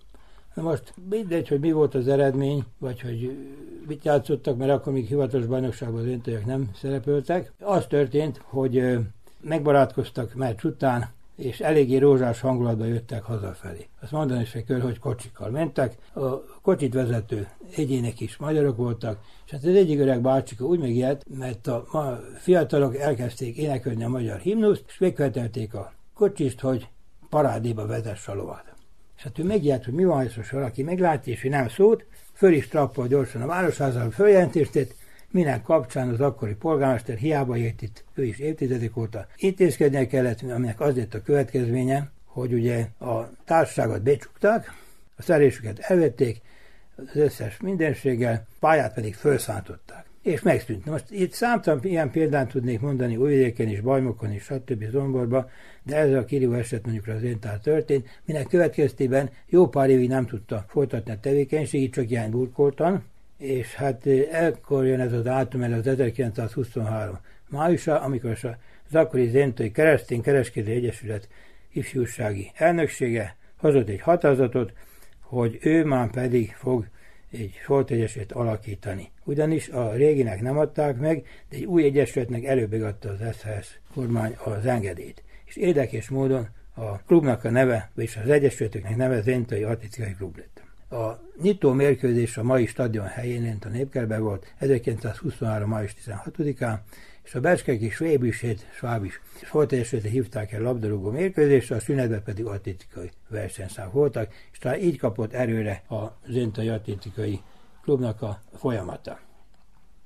Na 0.55 0.63
most 0.63 0.95
mindegy, 1.09 1.49
hogy 1.49 1.61
mi 1.61 1.73
volt 1.73 1.95
az 1.95 2.09
eredmény, 2.09 2.65
vagy 2.79 3.01
hogy 3.01 3.37
mit 3.87 4.05
játszottak, 4.05 4.57
mert 4.57 4.71
akkor 4.71 4.93
még 4.93 5.07
hivatalos 5.07 5.47
bajnokságban 5.47 6.01
az 6.01 6.07
öntőek 6.07 6.47
nem 6.47 6.71
szerepeltek. 6.75 7.53
Az 7.61 7.87
történt, 7.87 8.41
hogy 8.45 8.99
megbarátkoztak 9.41 10.35
meccs 10.35 10.65
után, 10.65 11.09
és 11.37 11.61
eléggé 11.61 11.97
rózsás 11.97 12.41
hangulatban 12.41 12.87
jöttek 12.87 13.23
hazafelé. 13.23 13.89
Azt 14.01 14.13
mondani 14.13 14.45
se 14.45 14.65
kell, 14.65 14.81
hogy 14.81 14.99
kocsikkal 14.99 15.51
mentek. 15.51 15.97
A 16.13 16.41
kocsit 16.63 16.95
vezető 16.95 17.49
egyének 17.77 18.21
is 18.21 18.37
magyarok 18.37 18.77
voltak, 18.77 19.19
és 19.45 19.51
hát 19.51 19.65
az 19.65 19.75
egyik 19.75 20.01
öreg 20.01 20.21
bácsika 20.21 20.65
úgy 20.65 20.79
megijedt, 20.79 21.25
mert 21.39 21.67
a 21.67 21.87
ma 21.93 22.19
fiatalok 22.39 22.97
elkezdték 22.97 23.57
énekelni 23.57 24.05
a 24.05 24.09
magyar 24.09 24.39
himnuszt, 24.39 24.85
és 24.87 24.99
megkövetelték 24.99 25.75
a 25.75 25.93
kocsist, 26.15 26.61
hogy 26.61 26.89
parádéba 27.29 27.87
vezesse 27.87 28.33
a 28.33 28.35
lovat. 28.35 28.75
És 29.17 29.23
hát 29.23 29.39
ő 29.39 29.45
megijedt, 29.45 29.85
hogy 29.85 29.95
mi 29.95 30.05
van, 30.05 30.25
és 30.25 30.51
valaki 30.51 30.83
meglátja, 30.83 31.33
és 31.33 31.45
ő 31.45 31.49
nem 31.49 31.69
szót, 31.69 32.05
föl 32.35 32.53
is 32.53 32.69
trappol 32.69 33.07
gyorsan 33.07 33.43
a 33.43 33.47
városházal, 33.47 34.11
följelentést 34.11 34.95
minek 35.31 35.63
kapcsán 35.63 36.09
az 36.09 36.21
akkori 36.21 36.55
polgármester 36.55 37.17
hiába 37.17 37.57
ért 37.57 37.83
itt, 37.83 38.05
ő 38.15 38.25
is 38.25 38.39
évtizedek 38.39 38.97
óta 38.97 39.27
intézkednie 39.37 40.07
kellett, 40.07 40.41
aminek 40.43 40.81
az 40.81 40.97
lett 40.97 41.15
a 41.15 41.23
következménye, 41.23 42.11
hogy 42.25 42.53
ugye 42.53 42.87
a 42.99 43.31
társaságot 43.45 44.03
becsukták, 44.03 44.73
a 45.17 45.23
szerésüket 45.23 45.79
elvették, 45.79 46.41
az 46.97 47.17
összes 47.17 47.61
mindenséggel, 47.61 48.47
pályát 48.61 48.95
pedig 48.95 49.15
felszántották. 49.15 50.05
És 50.25 50.43
megszűnt. 50.43 50.85
Most 50.87 51.05
itt 51.11 51.33
számtalan 51.33 51.81
ilyen 51.83 52.11
példát 52.11 52.49
tudnék 52.49 52.81
mondani 52.81 53.17
Újvidéken 53.17 53.69
is, 53.69 53.81
Bajmokon 53.81 54.33
is, 54.33 54.43
stb. 54.43 54.85
Zomborba, 54.91 55.51
de 55.83 55.97
ez 55.97 56.13
a 56.13 56.25
kirívó 56.25 56.53
eset 56.53 56.85
mondjuk 56.85 57.07
az 57.07 57.21
Zéntál 57.21 57.61
történt, 57.61 58.21
minek 58.25 58.47
következtében 58.47 59.31
jó 59.47 59.69
pár 59.69 59.91
évig 59.91 60.09
nem 60.09 60.27
tudta 60.27 60.65
folytatni 60.69 61.13
a 61.13 61.21
tevékenységét, 61.21 61.93
csak 61.93 62.11
ilyen 62.11 62.31
burkoltan, 62.31 63.05
és 63.39 63.75
hát 63.75 64.07
ekkor 64.31 64.87
jön 64.87 65.01
ez 65.01 65.13
a 65.13 65.21
dátum, 65.21 65.63
ez 65.63 65.73
az 65.73 65.87
1923 65.87 67.19
májusa, 67.49 68.01
amikor 68.01 68.39
az 68.41 68.95
akkori 68.95 69.27
Zentai 69.27 69.71
Keresztény 69.71 70.21
Kereskedő 70.21 70.73
Egyesület 70.73 71.29
ifjúsági 71.73 72.51
elnöksége 72.55 73.37
hozott 73.57 73.89
egy 73.89 74.01
határozatot, 74.01 74.73
hogy 75.21 75.59
ő 75.61 75.85
már 75.85 76.11
pedig 76.11 76.53
fog 76.53 76.87
egy 77.35 77.59
sportegyesület 77.63 78.33
alakítani. 78.33 79.11
Ugyanis 79.25 79.69
a 79.69 79.93
réginek 79.93 80.41
nem 80.41 80.59
adták 80.59 80.99
meg, 80.99 81.27
de 81.49 81.57
egy 81.57 81.65
új 81.65 81.85
egyesületnek 81.85 82.45
előbb 82.45 82.73
adta 82.83 83.09
az 83.09 83.37
SZSZ 83.37 83.79
kormány 83.95 84.37
az 84.45 84.67
engedélyt. 84.67 85.23
És 85.45 85.57
érdekes 85.57 86.09
módon 86.09 86.49
a 86.75 86.97
klubnak 86.97 87.45
a 87.45 87.51
neve, 87.51 87.91
és 87.97 88.17
az 88.17 88.29
egyesületeknek 88.29 88.97
neve 88.97 89.21
Zentai 89.21 89.63
Articikai 89.63 90.15
Klub 90.15 90.37
lett. 90.37 90.63
A 91.01 91.21
nyitó 91.43 91.73
mérkőzés 91.73 92.37
a 92.37 92.43
mai 92.43 92.67
stadion 92.67 93.07
helyén, 93.07 93.59
a 93.65 93.69
Népkerbe 93.69 94.19
volt 94.19 94.55
1923. 94.59 95.69
május 95.69 95.95
16-án, 96.07 96.79
és 97.25 97.35
a 97.35 97.41
Beskeki 97.41 97.91
Svébüsét, 97.91 98.67
Svábis 98.77 99.21
sportegyesületre 99.45 100.11
hívták 100.11 100.53
el 100.53 100.61
labdarúgó 100.61 101.11
mérkőzésre, 101.11 101.77
a 101.77 101.81
szünetben 101.81 102.23
pedig 102.23 102.45
atlétikai 102.45 103.11
versenyszám 103.29 103.91
voltak, 103.93 104.33
és 104.53 104.59
talán 104.59 104.81
így 104.81 104.99
kapott 104.99 105.33
erőre 105.33 105.83
a 105.89 106.03
Zentai 106.29 106.69
Atlétikai 106.69 107.41
Klubnak 107.83 108.23
a 108.23 108.41
folyamata. 108.55 109.19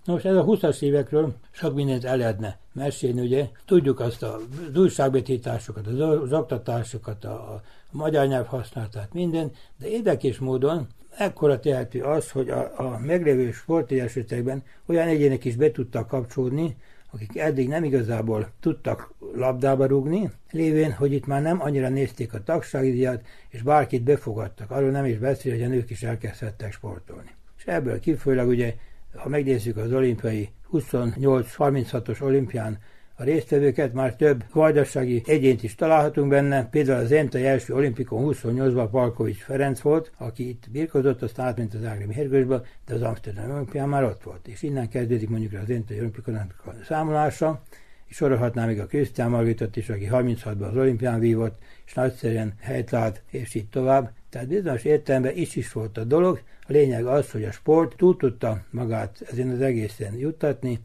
Nos, 0.05 0.25
ez 0.25 0.37
a 0.37 0.45
20-as 0.45 0.83
évekről 0.83 1.35
sok 1.51 1.75
mindent 1.75 2.05
el 2.05 2.17
lehetne 2.17 2.59
mesélni, 2.73 3.21
ugye 3.21 3.49
tudjuk 3.65 4.01
azt 4.01 4.23
a, 4.23 4.39
az 4.71 4.79
újságbetításokat, 4.79 5.87
az, 5.87 6.01
az 6.01 6.33
oktatásokat, 6.33 7.25
a, 7.25 7.31
a 7.31 7.63
magyar 7.91 8.27
nyelv 8.27 8.47
használatát, 8.47 9.13
minden, 9.13 9.53
de 9.79 9.89
érdekes 9.89 10.39
módon 10.39 10.87
ekkora 11.17 11.61
tehető 11.61 12.03
az, 12.03 12.31
hogy 12.31 12.49
a, 12.49 12.73
a 12.77 12.99
meglévő 12.99 13.53
sportegyesületekben 13.53 14.63
olyan 14.87 15.09
egyének 15.09 15.45
is 15.45 15.57
be 15.57 15.71
tudtak 15.71 16.09
kapcsolódni, 16.09 16.77
akik 17.13 17.37
eddig 17.37 17.69
nem 17.69 17.85
igazából 17.85 18.49
tudtak 18.61 19.15
labdába 19.35 19.87
rugni, 19.87 20.31
lévén, 20.51 20.93
hogy 20.93 21.13
itt 21.13 21.27
már 21.27 21.43
nem 21.43 21.63
annyira 21.63 21.89
nézték 21.89 22.35
a 22.35 22.43
tagsági 22.43 22.91
díjat, 22.91 23.27
és 23.49 23.63
bárkit 23.63 24.03
befogadtak. 24.03 24.71
Arról 24.71 24.91
nem 24.91 25.05
is 25.05 25.19
beszél, 25.19 25.53
hogy 25.53 25.63
a 25.63 25.69
nők 25.69 25.91
is 25.91 26.03
elkezdhettek 26.03 26.73
sportolni. 26.73 27.31
És 27.59 27.65
ebből 27.65 28.01
kifolyólag 28.01 28.49
ugye, 28.49 28.75
ha 29.15 29.29
megnézzük 29.29 29.77
az 29.77 29.93
olimpiai 29.93 30.49
28-36-os 30.73 32.23
olimpián 32.23 32.79
a 33.21 33.25
résztvevőket, 33.25 33.93
már 33.93 34.17
több 34.17 34.45
vajdasági 34.53 35.23
egyént 35.27 35.63
is 35.63 35.75
találhatunk 35.75 36.29
benne, 36.29 36.69
például 36.69 37.05
az 37.05 37.13
Entai 37.13 37.47
első 37.47 37.75
olimpikon 37.75 38.35
28-ban 38.35 38.89
Palkovics 38.91 39.43
Ferenc 39.43 39.81
volt, 39.81 40.11
aki 40.17 40.49
itt 40.49 40.65
birkozott, 40.71 41.23
aztán 41.23 41.47
átment 41.47 41.75
az 41.75 41.85
Ágrimi 41.85 42.15
Hergősbe, 42.15 42.63
de 42.87 42.95
az 42.95 43.03
Amsterdam 43.03 43.51
olimpián 43.51 43.89
már 43.89 44.05
ott 44.05 44.23
volt. 44.23 44.49
És 44.49 44.63
innen 44.63 44.89
kezdődik 44.89 45.29
mondjuk 45.29 45.53
az 45.53 45.71
Entai 45.71 45.99
olimpikonnak 45.99 46.63
a 46.65 46.71
számolása, 46.85 47.63
és 48.07 48.17
sorolhatná 48.17 48.67
még 48.67 48.81
a 48.81 48.87
Krisztián 48.87 49.31
Margitot 49.31 49.77
is, 49.77 49.89
aki 49.89 50.09
36-ban 50.11 50.69
az 50.71 50.77
olimpián 50.77 51.21
vívott, 51.21 51.63
és 51.87 51.95
nagyszerűen 51.95 52.55
helyt 52.61 52.91
lát, 52.91 53.23
és 53.31 53.55
így 53.55 53.69
tovább. 53.69 54.13
Tehát 54.31 54.49
bizonyos 54.49 54.85
értelemben 54.85 55.37
is 55.37 55.57
is 55.57 55.73
volt 55.73 55.99
a 55.99 56.05
dolog. 56.05 56.43
A 56.61 56.73
lényeg 56.73 57.07
az, 57.07 57.31
hogy 57.31 57.45
a 57.45 57.53
sport 57.53 57.97
túl 57.97 58.17
tudta 58.17 58.65
magát 58.71 59.23
ezen 59.31 59.51
az 59.51 59.61
egészen 59.61 60.15
juttatni, 60.15 60.79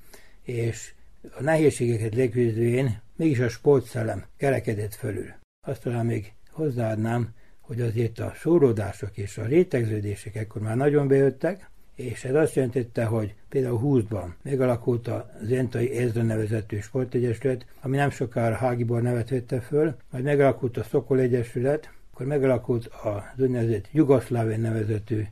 és 0.43 0.93
a 1.31 1.43
nehézségeket 1.43 2.15
leküzdőjén 2.15 3.01
mégis 3.15 3.39
a 3.39 3.49
sportszellem 3.49 4.25
kerekedett 4.37 4.93
fölül. 4.93 5.33
Azt 5.65 5.81
talán 5.81 6.05
még 6.05 6.33
hozzáadnám, 6.51 7.29
hogy 7.59 7.81
azért 7.81 8.19
a 8.19 8.33
szóródások 8.35 9.17
és 9.17 9.37
a 9.37 9.45
rétegződések 9.45 10.35
ekkor 10.35 10.61
már 10.61 10.75
nagyon 10.75 11.07
bejöttek, 11.07 11.69
és 11.95 12.23
ez 12.23 12.35
azt 12.35 12.55
jelentette, 12.55 13.05
hogy 13.05 13.33
például 13.49 13.79
20-ban 13.83 14.27
megalakult 14.41 15.07
a 15.07 15.31
Zentai 15.43 15.97
Ezra 15.97 16.21
nevezetű 16.21 16.79
sportegyesület, 16.79 17.65
ami 17.81 17.95
nem 17.95 18.09
sokára 18.09 18.55
Hágibor 18.55 19.01
nevet 19.01 19.29
vette 19.29 19.59
föl, 19.59 19.95
majd 20.11 20.23
megalakult 20.23 20.77
a 20.77 20.83
Szokol 20.83 21.19
Egyesület, 21.19 21.89
akkor 22.13 22.25
megalakult 22.25 22.85
az 22.85 23.43
úgynevezett 23.43 23.87
Jugoszlávén 23.91 24.59
nevezetű 24.59 25.23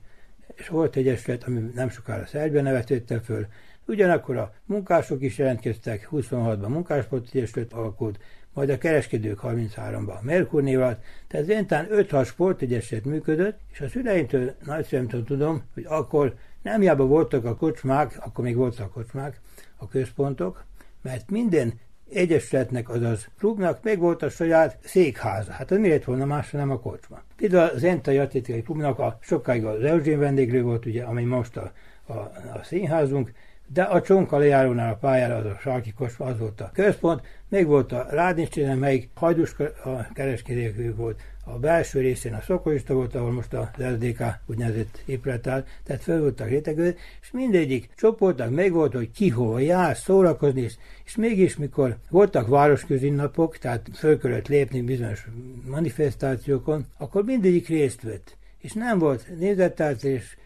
sportegyesület, 0.56 1.44
ami 1.44 1.72
nem 1.76 1.90
sokára 1.90 2.26
Szerbia 2.26 2.62
nevet 2.62 2.90
vette 2.90 3.20
föl, 3.20 3.48
Ugyanakkor 3.86 4.38
a 4.38 4.54
munkások 4.66 5.22
is 5.22 5.38
jelentkeztek, 5.38 6.08
26-ban 6.12 6.68
munkásportegyesület 6.68 7.74
alakult, 7.74 8.20
majd 8.54 8.70
a 8.70 8.78
kereskedők 8.78 9.40
33-ban 9.44 10.22
Merkur 10.22 10.64
névat, 10.64 11.04
tehát 11.28 11.46
zentán 11.46 11.88
5-6 11.92 12.26
sportegyesület 12.26 13.06
működött, 13.06 13.60
és 13.72 13.82
a 13.82 13.88
szüleimtől, 13.88 14.56
nagyszüleimtől 14.66 15.24
tudom, 15.24 15.64
hogy 15.74 15.86
akkor 15.88 16.36
nem 16.62 16.82
hiába 16.82 17.06
voltak 17.06 17.46
a 17.46 17.56
kocsmák, 17.56 18.18
akkor 18.20 18.44
még 18.44 18.56
voltak 18.56 18.86
a 18.86 18.90
kocsmák, 18.90 19.40
a 19.78 19.88
központok, 19.88 20.66
mert 21.02 21.30
minden 21.30 21.80
egyesületnek, 22.14 22.90
azaz 22.90 23.28
klubnak 23.38 23.84
meg 23.84 24.00
volt 24.00 24.24
a 24.24 24.30
saját 24.30 24.78
székháza. 24.84 25.52
Hát 25.52 25.72
az 25.72 25.78
miért 25.78 26.04
volna 26.04 26.26
más, 26.26 26.52
nem 26.52 26.72
a 26.72 26.80
kocsma. 26.80 27.22
Például 27.36 27.70
az 27.70 27.84
Entai 27.84 28.18
Atlétikai 28.18 28.62
Klubnak 28.62 29.00
a 29.00 29.18
sokáig 29.22 29.66
az 29.66 29.84
Eugén 29.84 30.20
vendéglő 30.20 30.62
volt, 30.62 30.86
ugye, 30.86 31.04
ami 31.04 31.24
most 31.24 31.58
a, 31.58 31.72
a, 32.06 32.14
a 32.14 32.60
színházunk, 32.64 33.32
de 33.74 33.84
a 33.84 34.02
csonka 34.02 34.38
lejárónál 34.38 34.94
a 34.94 34.96
pályára 34.96 35.36
az 35.36 35.46
a 35.46 35.58
sarki 35.62 35.94
az 36.18 36.38
volt 36.38 36.62
a 36.62 36.72
központ, 36.74 37.22
még 37.48 37.66
volt 37.66 37.92
a 37.92 38.08
Rádnicsénen, 38.10 38.78
melyik 38.78 39.10
hajdus 39.14 39.56
a 39.84 40.08
kereskedők 40.14 40.96
volt, 40.98 41.22
a 41.46 41.60
belső 41.60 42.00
részén 42.00 42.34
a 42.34 42.42
szokolista 42.42 42.94
volt, 42.94 43.16
ahol 43.16 43.32
most 43.32 43.54
a 43.54 43.72
LDK 43.78 44.24
úgynevezett 44.46 45.04
épület 45.06 45.48
áll, 45.48 45.66
tehát 45.84 46.02
föl 46.02 46.20
voltak 46.20 46.48
rétegőt, 46.48 47.00
és 47.22 47.32
mindegyik 47.32 47.90
csoportnak 47.96 48.50
meg 48.50 48.72
volt, 48.72 48.94
hogy 48.94 49.12
ki 49.12 49.30
hova 49.30 49.60
jár, 49.60 49.98
szórakozni, 49.98 50.62
és, 50.62 50.76
és 51.06 51.16
mégis 51.16 51.58
mikor 51.58 51.98
voltak 52.10 52.48
városközi 52.48 53.10
napok, 53.10 53.58
tehát 53.58 53.90
föl 53.94 54.20
kellett 54.20 54.48
lépni 54.48 54.82
bizonyos 54.82 55.28
manifestációkon, 55.66 56.86
akkor 56.98 57.24
mindegyik 57.24 57.68
részt 57.68 58.02
vett. 58.02 58.38
És 58.58 58.74
nem 58.74 59.00
volt 59.00 59.28
nézeteltés, 59.40 60.38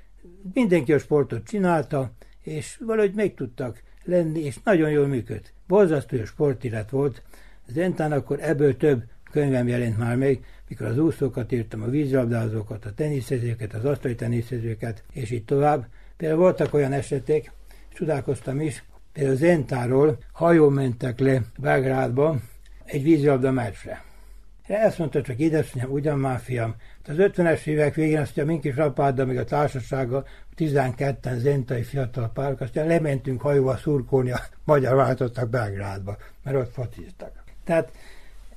mindenki 0.53 0.93
a 0.93 0.99
sportot 0.99 1.47
csinálta, 1.47 2.11
és 2.45 2.77
valahogy 2.85 3.13
meg 3.13 3.33
tudtak 3.33 3.81
lenni, 4.03 4.39
és 4.39 4.57
nagyon 4.63 4.89
jól 4.89 5.07
működt. 5.07 5.53
Borzasztó 5.67 6.25
sportirat 6.25 6.89
volt, 6.89 7.21
Zentán 7.67 8.11
akkor 8.11 8.39
ebből 8.41 8.77
több 8.77 9.03
könyvem 9.31 9.67
jelent 9.67 9.97
már 9.97 10.15
meg, 10.15 10.45
mikor 10.67 10.87
az 10.87 10.97
úszókat 10.97 11.51
írtam, 11.51 11.81
a 11.81 11.87
vízlabdázókat, 11.87 12.85
a 12.85 12.93
teniszezőket, 12.93 13.73
az 13.73 13.85
asztali 13.85 14.15
teniszezőket, 14.15 15.03
és 15.11 15.31
így 15.31 15.45
tovább. 15.45 15.87
Például 16.17 16.39
voltak 16.39 16.73
olyan 16.73 16.91
esetek, 16.91 17.51
csodálkoztam 17.93 18.61
is, 18.61 18.83
például 19.13 19.35
Zentáról 19.35 20.17
hajó 20.31 20.69
mentek 20.69 21.19
le 21.19 21.41
Belgrádba 21.57 22.39
egy 22.83 23.03
vízlabda 23.03 23.51
meccsre. 23.51 24.03
Ezt 24.67 24.97
mondta 24.97 25.21
csak 25.21 25.39
édesanyám, 25.39 25.91
ugyan 25.91 26.19
már 26.19 26.39
fiam. 26.39 26.75
Az 27.07 27.15
50-es 27.17 27.65
évek 27.65 27.93
végén 27.93 28.19
azt 28.19 28.35
mondja, 28.35 28.53
mink 28.53 28.63
is 28.63 28.75
apáddal, 28.75 29.37
a 29.37 29.43
társasága, 29.43 30.25
12-en 30.57 31.37
zentai 31.37 31.83
fiatal 31.83 32.31
párok, 32.33 32.61
aztán 32.61 32.87
lementünk 32.87 33.41
hajóval 33.41 33.77
szurkolni 33.77 34.31
a 34.31 34.39
magyar 34.63 34.95
váltottak 34.95 35.49
Belgrádba, 35.49 36.17
mert 36.43 36.57
ott 36.57 36.73
fociztak. 36.73 37.43
Tehát 37.63 37.91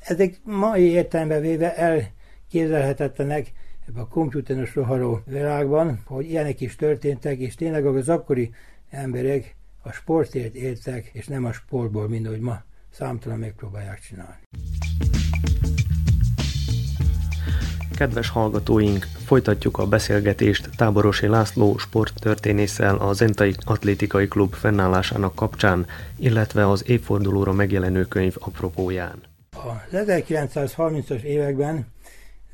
ezek 0.00 0.34
mai 0.44 0.82
értelembe 0.82 1.40
véve 1.40 1.76
elképzelhetetlenek 1.76 3.52
ebben 3.88 4.02
a 4.02 4.08
komputeros 4.08 4.74
roharó 4.74 5.20
világban, 5.24 6.02
hogy 6.04 6.30
ilyenek 6.30 6.60
is 6.60 6.76
történtek, 6.76 7.38
és 7.38 7.54
tényleg 7.54 7.86
az 7.86 8.08
akkori 8.08 8.54
emberek 8.90 9.56
a 9.82 9.92
sportért 9.92 10.54
éltek, 10.54 11.10
és 11.12 11.26
nem 11.26 11.44
a 11.44 11.52
sportból, 11.52 12.08
mint 12.08 12.26
ahogy 12.26 12.40
ma 12.40 12.62
számtalan 12.90 13.38
megpróbálják 13.38 14.00
csinálni. 14.00 14.40
Kedves 17.98 18.28
hallgatóink, 18.28 19.06
folytatjuk 19.24 19.78
a 19.78 19.86
beszélgetést 19.86 20.68
Táborosi 20.76 21.26
László 21.26 21.78
sporttörténésszel 21.78 22.96
a 22.96 23.12
Zentai 23.12 23.54
Atlétikai 23.64 24.28
Klub 24.28 24.54
fennállásának 24.54 25.34
kapcsán, 25.34 25.86
illetve 26.16 26.68
az 26.68 26.88
évfordulóra 26.88 27.52
megjelenő 27.52 28.04
könyv 28.04 28.34
apropóján. 28.38 29.22
Az 29.50 29.88
1930-as 29.92 31.22
években 31.22 31.86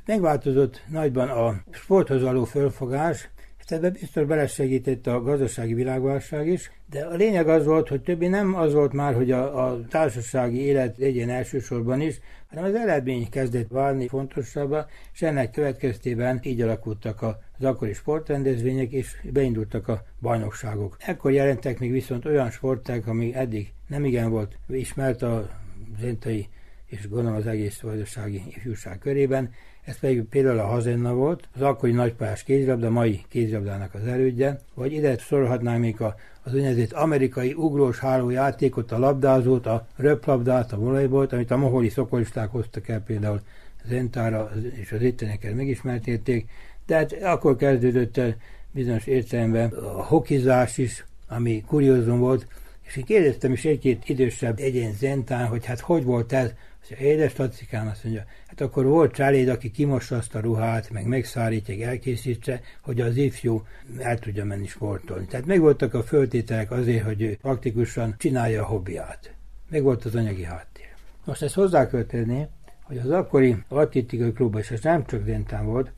megváltozott 0.06 0.82
nagyban 0.90 1.28
a 1.28 1.54
sporthoz 1.70 2.22
való 2.22 2.44
fölfogás, 2.44 3.28
és 3.64 3.70
ebben 3.70 3.92
biztos 4.00 4.24
belesegített 4.24 5.06
a 5.06 5.22
gazdasági 5.22 5.74
világválság 5.74 6.48
is, 6.48 6.70
de 6.90 7.04
a 7.04 7.14
lényeg 7.14 7.48
az 7.48 7.64
volt, 7.64 7.88
hogy 7.88 8.00
többi 8.00 8.26
nem 8.26 8.54
az 8.54 8.72
volt 8.72 8.92
már, 8.92 9.14
hogy 9.14 9.30
a, 9.30 9.66
a 9.66 9.80
társasági 9.88 10.60
élet 10.60 10.98
legyen 10.98 11.30
elsősorban 11.30 12.00
is, 12.00 12.20
hanem 12.54 12.70
az 12.70 12.80
eredmény 12.80 13.28
kezdett 13.28 13.68
válni 13.68 14.08
fontosabbá, 14.08 14.86
és 15.12 15.22
ennek 15.22 15.50
következtében 15.50 16.40
így 16.42 16.60
alakultak 16.60 17.22
az 17.22 17.64
akkori 17.64 17.92
sportrendezvények, 17.92 18.92
és 18.92 19.16
beindultak 19.32 19.88
a 19.88 20.04
bajnokságok. 20.20 20.96
Ekkor 21.06 21.32
jelentek 21.32 21.78
még 21.78 21.90
viszont 21.90 22.24
olyan 22.24 22.50
sporták, 22.50 23.06
ami 23.06 23.34
eddig 23.34 23.72
nem 23.86 24.04
igen 24.04 24.30
volt 24.30 24.56
ismert 24.68 25.22
a 25.22 25.50
zentai 26.00 26.48
és 26.86 27.08
gondolom 27.08 27.36
az 27.36 27.46
egész 27.46 27.80
vajdasági 27.80 28.42
ifjúság 28.48 28.98
körében. 28.98 29.50
ez 29.84 29.98
pedig 29.98 30.22
például 30.22 30.58
a 30.58 30.66
Hazenna 30.66 31.14
volt, 31.14 31.48
az 31.54 31.62
akkori 31.62 31.92
nagypályás 31.92 32.42
kézilabda, 32.42 32.90
mai 32.90 33.24
kézilabdának 33.28 33.94
az 33.94 34.06
erődje, 34.06 34.60
vagy 34.74 34.92
ide 34.92 35.18
sorolhatnánk 35.18 35.80
még 35.80 36.00
a, 36.00 36.14
az 36.44 36.54
úgynevezett 36.54 36.92
amerikai 36.92 37.52
ugrós 37.52 37.98
hálójátékot, 37.98 38.92
a 38.92 38.98
labdázót, 38.98 39.66
a 39.66 39.86
röplabdát, 39.96 40.72
a 40.72 40.76
volejbolt, 40.76 41.32
amit 41.32 41.50
a 41.50 41.56
moholi 41.56 41.88
szokolisták 41.88 42.50
hoztak 42.50 42.88
el 42.88 43.00
például. 43.00 43.40
Zentára, 43.88 44.50
és 44.80 44.92
az 44.92 45.02
ittenieket 45.02 45.54
megismertették, 45.54 46.50
de 46.86 46.96
hát 46.96 47.12
akkor 47.22 47.56
kezdődött 47.56 48.16
el 48.16 48.36
bizonyos 48.70 49.06
értelemben 49.06 49.70
a 49.70 50.04
hokizás 50.04 50.78
is, 50.78 51.06
ami 51.28 51.64
kuriózum 51.66 52.18
volt, 52.18 52.46
és 52.82 52.96
én 52.96 53.04
kérdeztem 53.04 53.52
is 53.52 53.64
egy-két 53.64 54.08
idősebb 54.08 54.58
egyén 54.58 54.92
Zentán, 54.92 55.46
hogy 55.46 55.64
hát 55.64 55.80
hogy 55.80 56.04
volt 56.04 56.32
ez, 56.32 56.52
az 56.90 57.00
édes 57.00 57.32
tacikám 57.32 57.88
azt 57.88 58.04
mondja, 58.04 58.24
hát 58.46 58.60
akkor 58.60 58.84
volt 58.84 59.14
csaléd, 59.14 59.48
aki 59.48 59.70
kimossa 59.70 60.16
azt 60.16 60.34
a 60.34 60.40
ruhát, 60.40 60.90
meg 60.90 61.06
megszárítja, 61.06 61.86
elkészítse, 61.86 62.60
hogy 62.82 63.00
az 63.00 63.16
ifjú 63.16 63.66
el 63.98 64.18
tudja 64.18 64.44
menni 64.44 64.66
sportolni. 64.66 65.26
Tehát 65.26 65.46
megvoltak 65.46 65.94
a 65.94 66.02
föltételek 66.02 66.70
azért, 66.70 67.04
hogy 67.04 67.22
ő 67.22 67.36
praktikusan 67.40 68.14
csinálja 68.18 68.62
a 68.62 68.66
hobbiát. 68.66 69.34
Meg 69.70 69.82
volt 69.82 70.04
az 70.04 70.14
anyagi 70.14 70.44
háttér. 70.44 70.88
Most 71.24 71.42
ezt 71.42 71.54
hozzá 71.54 71.88
kell 71.88 72.04
tenni, 72.04 72.46
hogy 72.82 72.98
az 72.98 73.10
akkori 73.10 73.56
atlétikai 73.68 74.32
klubban, 74.32 74.60
és 74.60 74.70
ez 74.70 74.80
nem 74.82 75.04
csak 75.04 75.24
Zentán 75.24 75.66
volt, 75.66 75.92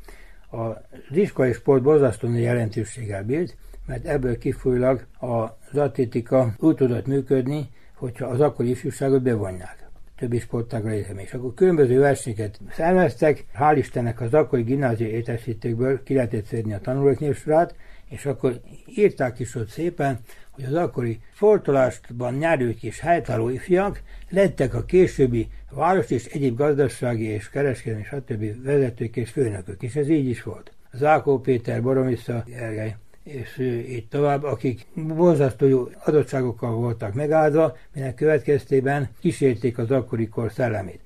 az 0.50 1.16
iskolai 1.16 1.52
sport 1.52 1.83
borzasztó 1.83 2.35
jelentőséggel 2.35 3.25
bírt, 3.25 3.57
mert 3.87 4.07
ebből 4.07 4.38
kifolyólag 4.38 5.07
az 5.19 5.78
atlétika 5.78 6.55
úgy 6.59 6.75
tudott 6.75 7.07
működni, 7.07 7.69
hogyha 7.95 8.26
az 8.26 8.40
akkori 8.40 8.71
ifjúságot 8.71 9.23
bevonják 9.23 9.86
többi 10.16 10.38
sportágra 10.38 10.92
értem. 10.92 11.18
És 11.18 11.32
akkor 11.32 11.54
különböző 11.54 11.99
versenyeket 11.99 12.61
szerveztek, 12.70 13.44
hál' 13.58 13.75
Istennek 13.76 14.20
az 14.20 14.35
akkori 14.35 14.62
gimnáziai 14.62 15.11
értesítőkből 15.11 16.02
ki 16.02 16.14
lehetett 16.14 16.46
szedni 16.46 16.73
a 16.73 16.80
tanulóknévsorát, 16.80 17.75
és 18.08 18.26
akkor 18.26 18.61
írták 18.87 19.38
is 19.38 19.54
ott 19.54 19.68
szépen, 19.68 20.18
hogy 20.50 20.64
az 20.64 20.75
akkori 20.75 21.20
sportolásban 21.35 22.35
nyerők 22.35 22.82
és 22.82 23.00
helytálló 23.00 23.49
ifjak 23.49 24.02
lettek 24.28 24.75
a 24.75 24.85
későbbi 24.85 25.49
város 25.70 26.11
és 26.11 26.25
egyéb 26.25 26.56
gazdasági 26.56 27.25
és 27.25 27.50
kereskedelmi 27.50 28.04
stb. 28.04 28.64
vezetők 28.64 29.16
és 29.16 29.30
főnökök, 29.30 29.82
és 29.82 29.96
ez 29.96 30.08
így 30.08 30.28
is 30.28 30.42
volt. 30.42 30.73
Zákó 30.92 31.38
Péter, 31.38 31.82
Boromissza, 31.82 32.44
Gergely, 32.46 32.96
és 33.26 33.59
így 33.88 34.06
tovább, 34.09 34.42
akik 34.42 34.87
borzasztó 34.95 35.66
jó 35.66 35.88
adottságokkal 36.04 36.75
voltak 36.75 37.14
megáldva, 37.14 37.76
minek 37.95 38.14
következtében 38.14 39.09
kísérték 39.21 39.78
az 39.78 39.90
akkori 39.90 40.28
kor 40.28 40.52
szellemét. 40.52 41.00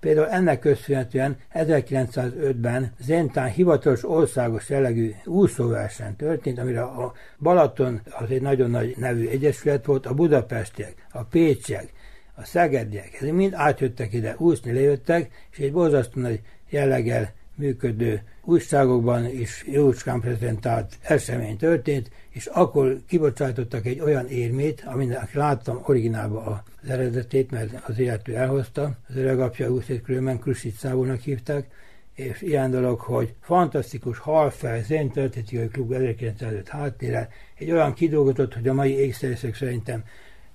Például 0.00 0.28
ennek 0.28 0.58
köszönhetően 0.58 1.36
1905-ben 1.54 2.92
Zentán 2.98 3.48
hivatalos 3.48 4.04
országos 4.04 4.68
jellegű 4.68 5.12
úszóverseny 5.24 6.16
történt, 6.16 6.58
amire 6.58 6.82
a 6.82 7.12
Balaton 7.38 8.00
az 8.10 8.30
egy 8.30 8.42
nagyon 8.42 8.70
nagy 8.70 8.94
nevű 8.98 9.28
egyesület 9.28 9.84
volt, 9.84 10.06
a 10.06 10.14
budapestiek, 10.14 11.06
a 11.12 11.22
pécsiek, 11.22 11.92
a 12.34 12.44
szegediek, 12.44 13.14
ezek 13.20 13.32
mind 13.32 13.52
átjöttek 13.54 14.12
ide, 14.12 14.34
úszni 14.38 14.72
lejöttek, 14.72 15.30
és 15.50 15.58
egy 15.58 15.72
borzasztó 15.72 16.20
nagy 16.20 16.40
jelleggel 16.68 17.32
működő 17.54 18.22
újságokban 18.46 19.24
is 19.24 19.64
jócskán 19.66 20.20
prezentált 20.20 20.98
esemény 21.02 21.56
történt, 21.56 22.10
és 22.28 22.46
akkor 22.46 23.00
kibocsátottak 23.06 23.86
egy 23.86 24.00
olyan 24.00 24.28
érmét, 24.28 24.84
aminek 24.86 25.32
láttam 25.32 25.80
originálban 25.82 26.62
az 26.82 26.88
eredetét, 26.88 27.50
mert 27.50 27.88
az 27.88 27.98
illető 27.98 28.34
elhozta, 28.34 28.96
az 29.08 29.16
öregapja 29.16 29.70
Úszét 29.70 30.02
Krőmen 30.02 30.38
Krusicávonak 30.38 31.20
hívták, 31.20 31.66
és 32.14 32.42
ilyen 32.42 32.70
dolog, 32.70 33.00
hogy 33.00 33.34
fantasztikus 33.40 34.18
halfej, 34.18 34.82
zéntöltetikai 34.82 35.68
klub 35.68 35.92
1905 35.92 36.68
háttére, 36.68 37.28
egy 37.54 37.70
olyan 37.70 37.94
kidolgozott, 37.94 38.54
hogy 38.54 38.68
a 38.68 38.74
mai 38.74 38.98
égszerészek 38.98 39.54
szerintem 39.54 40.04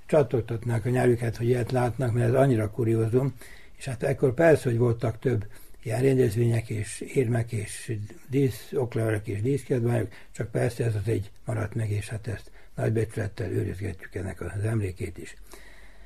csatogtatnák 0.06 0.86
a 0.86 0.90
nyelvüket, 0.90 1.38
hogy 1.38 1.48
ilyet 1.48 1.72
látnak, 1.72 2.14
mert 2.14 2.28
ez 2.28 2.34
annyira 2.34 2.70
kuriózum, 2.70 3.34
és 3.78 3.86
hát 3.86 4.04
ekkor 4.04 4.34
persze, 4.34 4.70
hogy 4.70 4.78
voltak 4.78 5.20
több 5.20 5.46
ilyen 5.84 6.02
rendezvények 6.02 6.70
és 6.70 7.00
érmek 7.00 7.52
és 7.52 7.98
dísz, 8.30 8.70
oklevelek 8.74 9.28
és 9.28 9.42
díszkiadványok, 9.42 10.08
csak 10.32 10.52
persze 10.52 10.86
ez 10.86 10.96
az 10.96 11.08
egy 11.08 11.32
maradt 11.46 11.76
meg, 11.76 11.92
és 11.92 12.10
hát 12.10 12.28
ezt 12.28 12.52
nagy 12.76 12.94
becsülettel 12.94 13.52
őrizgetjük 13.52 14.16
ennek 14.16 14.42
az 14.42 14.64
emlékét 14.64 15.18
is. 15.18 15.36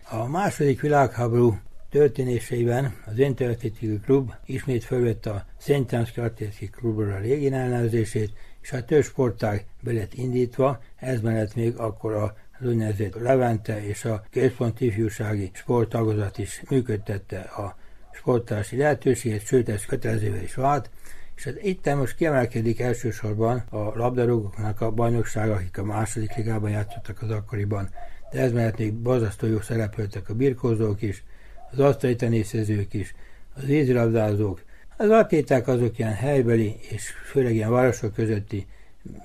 A 0.10 0.28
második 0.28 0.82
világháború 0.82 1.60
történéseiben 1.90 2.96
az 3.06 3.20
Interatikai 3.20 4.00
Klub 4.00 4.34
ismét 4.46 4.84
felvette 4.84 5.30
a 5.30 5.46
Szentjánszki 5.58 6.20
Atlétikai 6.20 6.70
Klubra 6.70 7.16
a 7.16 7.20
régi 7.20 7.52
ellenőrzését, 7.52 8.32
és 8.62 8.72
a 8.72 8.86
több 8.86 9.04
sportág 9.04 9.66
be 9.82 10.08
indítva, 10.12 10.84
ez 10.96 11.22
mellett 11.22 11.56
még 11.56 11.76
akkor 11.76 12.14
a 12.14 12.36
az 12.60 12.68
úgynevezett 12.68 13.16
Levente 13.16 13.86
és 13.86 14.06
a 14.06 14.24
Központi 14.32 14.86
Ifjúsági 14.86 15.52
Sporttagozat 15.54 16.38
is 16.38 16.62
működtette 16.70 17.40
a 17.40 17.78
sportási 18.16 18.78
lehetőséget, 18.78 19.46
sőt 19.46 19.70
ez 19.70 19.86
kötelezővé 19.86 20.42
is 20.44 20.56
vált, 20.56 20.90
és 21.36 21.44
hát 21.44 21.64
itt 21.64 21.96
most 21.96 22.16
kiemelkedik 22.16 22.80
elsősorban 22.80 23.64
a 23.70 23.78
labdarúgóknak 23.78 24.82
a 24.82 24.92
bajnokság, 24.92 25.50
akik 25.50 25.78
a 25.78 25.84
második 25.84 26.36
ligában 26.36 26.70
játszottak 26.70 27.22
az 27.22 27.30
akkoriban, 27.30 27.90
de 28.32 28.40
ez 28.40 28.52
mellett 28.52 28.78
még 28.78 28.94
bazasztó 28.94 29.48
jó 29.48 29.62
szerepeltek 29.62 30.30
a 30.30 30.34
birkózók 30.34 31.02
is, 31.02 31.24
az 31.72 31.80
asztali 31.80 32.16
tenészezők 32.16 32.94
is, 32.94 33.16
az 33.54 33.66
vízilabdázók, 33.66 34.62
az 34.98 35.10
atléták 35.10 35.68
azok 35.68 35.98
ilyen 36.00 36.14
helybeli 36.14 36.76
és 36.90 37.10
főleg 37.26 37.54
ilyen 37.54 37.72
városok 37.72 38.14
közötti 38.14 38.68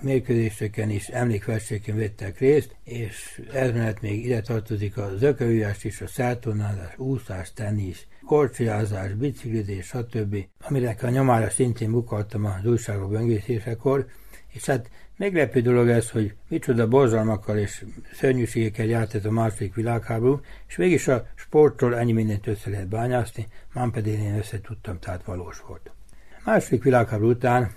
mérkőzéseken 0.00 0.90
is 0.90 1.08
emlékverséken 1.08 1.96
vettek 1.96 2.38
részt, 2.38 2.74
és 2.84 3.42
ez 3.52 3.72
mellett 3.72 4.00
még 4.00 4.24
ide 4.24 4.40
tartozik 4.40 4.96
a 4.96 5.10
zökövülyás 5.16 5.84
is, 5.84 6.00
a 6.00 6.06
szertonázás, 6.06 6.98
úszás, 6.98 7.52
tenisz, 7.52 8.06
korcsolyázás, 8.30 9.12
biciklizés, 9.12 9.86
stb., 9.86 10.36
aminek 10.60 11.02
a 11.02 11.08
nyomára 11.08 11.50
szintén 11.50 11.90
bukaltam 11.90 12.44
az 12.44 12.66
újságok 12.66 13.10
böngészésekor, 13.10 14.06
és 14.48 14.66
hát 14.66 14.90
meglepő 15.16 15.60
dolog 15.60 15.88
ez, 15.88 16.10
hogy 16.10 16.34
micsoda 16.48 16.88
borzalmakkal 16.88 17.58
és 17.58 17.84
szörnyűségekkel 18.12 18.86
járt 18.86 19.14
ez 19.14 19.24
a 19.24 19.30
második 19.30 19.74
világháború, 19.74 20.40
és 20.66 20.76
mégis 20.76 21.08
a 21.08 21.26
sportról 21.34 21.98
ennyi 21.98 22.12
mindent 22.12 22.46
össze 22.46 22.70
lehet 22.70 22.88
bányászni, 22.88 23.46
mám 23.72 23.90
pedig 23.90 24.18
én 24.18 24.38
össze 24.38 24.60
tudtam, 24.60 24.98
tehát 24.98 25.24
valós 25.24 25.60
volt. 25.66 25.90
A 26.38 26.42
második 26.44 26.82
világháború 26.82 27.30
után 27.30 27.70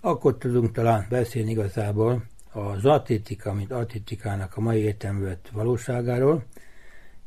akkor 0.00 0.36
tudunk 0.38 0.72
talán 0.72 1.06
beszélni 1.08 1.50
igazából 1.50 2.24
az 2.52 2.84
atlétika, 2.84 3.52
mint 3.52 3.72
atlétikának 3.72 4.56
a 4.56 4.60
mai 4.60 4.80
értelművet 4.80 5.48
valóságáról, 5.52 6.44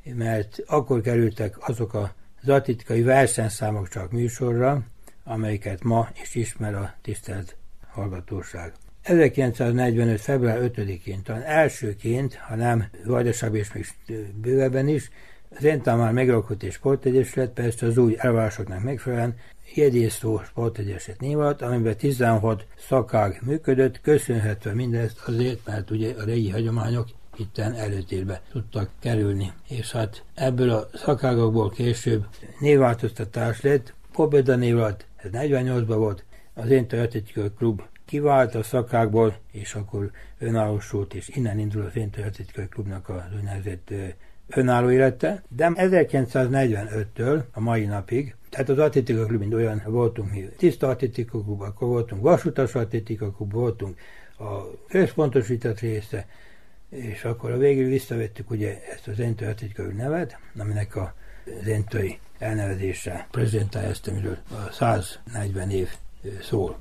mert 0.04 0.64
akkor 0.68 1.02
kerültek 1.02 1.70
azok 1.70 1.94
a 1.94 2.18
az 2.42 2.50
atlétikai 2.50 3.02
versenyszámok 3.02 3.88
csak 3.88 4.12
műsorra, 4.12 4.82
amelyeket 5.24 5.84
ma 5.84 6.10
is 6.22 6.36
ismer 6.36 6.76
a 6.76 6.94
tisztelt 7.02 7.56
hallgatóság. 7.88 8.74
1945. 9.02 10.22
február 10.22 10.60
5-én, 10.62 11.24
talán 11.24 11.44
elsőként, 11.44 12.36
ha 12.36 12.56
nem 12.56 12.86
vajdaság 13.06 13.56
és 13.56 13.74
még 13.74 13.86
bővebben 14.42 14.88
is, 14.88 15.10
az 15.58 15.66
Entán 15.66 15.98
már 15.98 16.12
megalkott 16.12 16.64
egy 16.64 16.72
sportegyesület, 16.72 17.50
persze 17.50 17.86
az 17.86 17.98
új 17.98 18.16
elvárásoknak 18.18 18.84
megfelelően 18.84 19.36
Jedészó 19.76 20.42
sportegyesület 20.44 21.20
névat, 21.20 21.62
amiben 21.62 21.98
16 21.98 22.66
szakág 22.78 23.40
működött, 23.46 24.02
köszönhetve 24.02 24.74
mindezt 24.74 25.20
azért, 25.26 25.66
mert 25.66 25.92
ugye 25.92 26.14
a 26.18 26.24
régi 26.24 26.50
hagyományok 26.50 27.08
itten 27.40 27.74
előtérbe 27.74 28.42
tudtak 28.52 28.90
kerülni. 29.00 29.52
És 29.68 29.92
hát 29.92 30.24
ebből 30.34 30.70
a 30.70 30.88
szakágokból 30.94 31.70
később 31.70 32.26
névváltoztatás 32.60 33.62
lett, 33.62 33.94
Pobeda 34.12 34.56
név 34.56 34.78
alatt, 34.78 35.06
ez 35.16 35.30
48-ban 35.34 35.96
volt, 35.98 36.24
az 36.54 36.70
én 36.70 36.84
Atletikai 36.84 37.52
Klub 37.58 37.82
kivált 38.06 38.56
a 38.56 38.64
szakákból, 38.64 39.36
és 39.52 39.74
akkor 39.74 40.12
önállósult, 40.38 41.14
és 41.14 41.28
innen 41.28 41.60
indul 41.60 41.82
az 41.86 41.96
én 41.96 42.10
Atletikai 42.18 42.68
Klubnak 42.68 43.10
az 43.10 43.24
úgynevezett 43.36 43.94
önálló 44.48 44.92
élete, 44.92 45.44
de 45.48 45.72
1945-től 45.76 47.44
a 47.52 47.60
mai 47.60 47.86
napig, 47.86 48.36
tehát 48.50 48.70
az 48.70 48.80
atlétika 48.80 49.26
klub, 49.26 49.40
mint 49.40 49.54
olyan 49.54 49.82
voltunk 49.86 50.32
mi, 50.32 50.50
tiszta 50.58 50.88
atlétika 50.88 51.44
klub, 51.44 51.62
akkor 51.62 51.88
voltunk 51.88 52.22
vasutas 52.22 52.76
atlétika 52.76 53.32
klub, 53.32 53.52
voltunk 53.52 53.98
a 54.40 54.86
központosított 54.88 55.80
része, 55.80 56.28
és 56.90 57.24
akkor 57.24 57.52
a 57.52 57.58
végül 57.58 57.90
visszavettük 57.90 58.50
ugye 58.50 58.82
ezt 58.94 59.08
az 59.08 59.20
Entő 59.20 59.48
Atlétikai 59.48 59.94
nevet, 59.94 60.38
aminek 60.58 60.96
a 60.96 61.14
Entői 61.66 62.20
elnevezése 62.40 63.28
prezentálja 63.32 63.90
ezt, 63.90 64.08
amiről 64.08 64.38
a 64.52 64.72
140 64.72 65.70
év 65.70 65.90
szól. 66.42 66.80